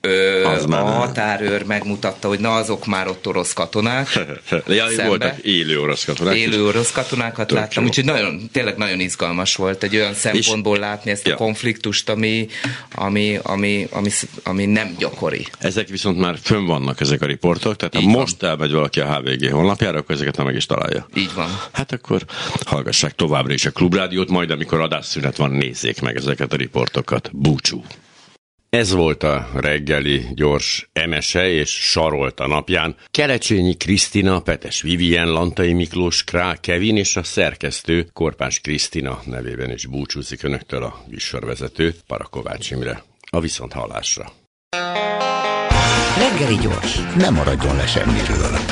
[0.00, 4.08] Ö, az a határőr megmutatta, hogy na azok már ott orosz katonák.
[4.66, 5.06] ja, szembe.
[5.06, 6.36] voltak élő orosz katonák.
[6.36, 7.88] Élő orosz katonákat Tök láttam, jó.
[7.88, 11.34] úgyhogy nagyon, tényleg nagyon izgalmas volt egy olyan szempontból és, látni ezt ja.
[11.34, 12.48] a konfliktust, ami,
[12.94, 14.10] ami, ami, ami,
[14.42, 15.46] ami nem gyakori.
[15.58, 18.20] Ezek viszont már fönn vannak ezek a riportok, tehát Így ha van.
[18.20, 21.06] most elmegy valaki a HVG honlapjára, akkor ezeket meg is találja.
[21.14, 21.60] Így van.
[21.72, 22.22] Hát akkor
[22.66, 27.30] hallgassák továbbra is a klubrádiót, majd amikor adásszünet van, nézzék meg ezeket a riportokat.
[27.32, 27.84] Búcsú!
[28.70, 32.96] Ez volt a reggeli gyors emese és sarolta napján.
[33.10, 39.86] Kelecsényi Krisztina, Petes Vivien, Lantai Miklós, Král Kevin és a szerkesztő Korpás Krisztina nevében is
[39.86, 43.02] búcsúzik önöktől a visorvezető Parakovács Imre.
[43.30, 44.32] A viszont hallásra.
[46.18, 48.67] Reggeli gyors, nem maradjon le semmiről.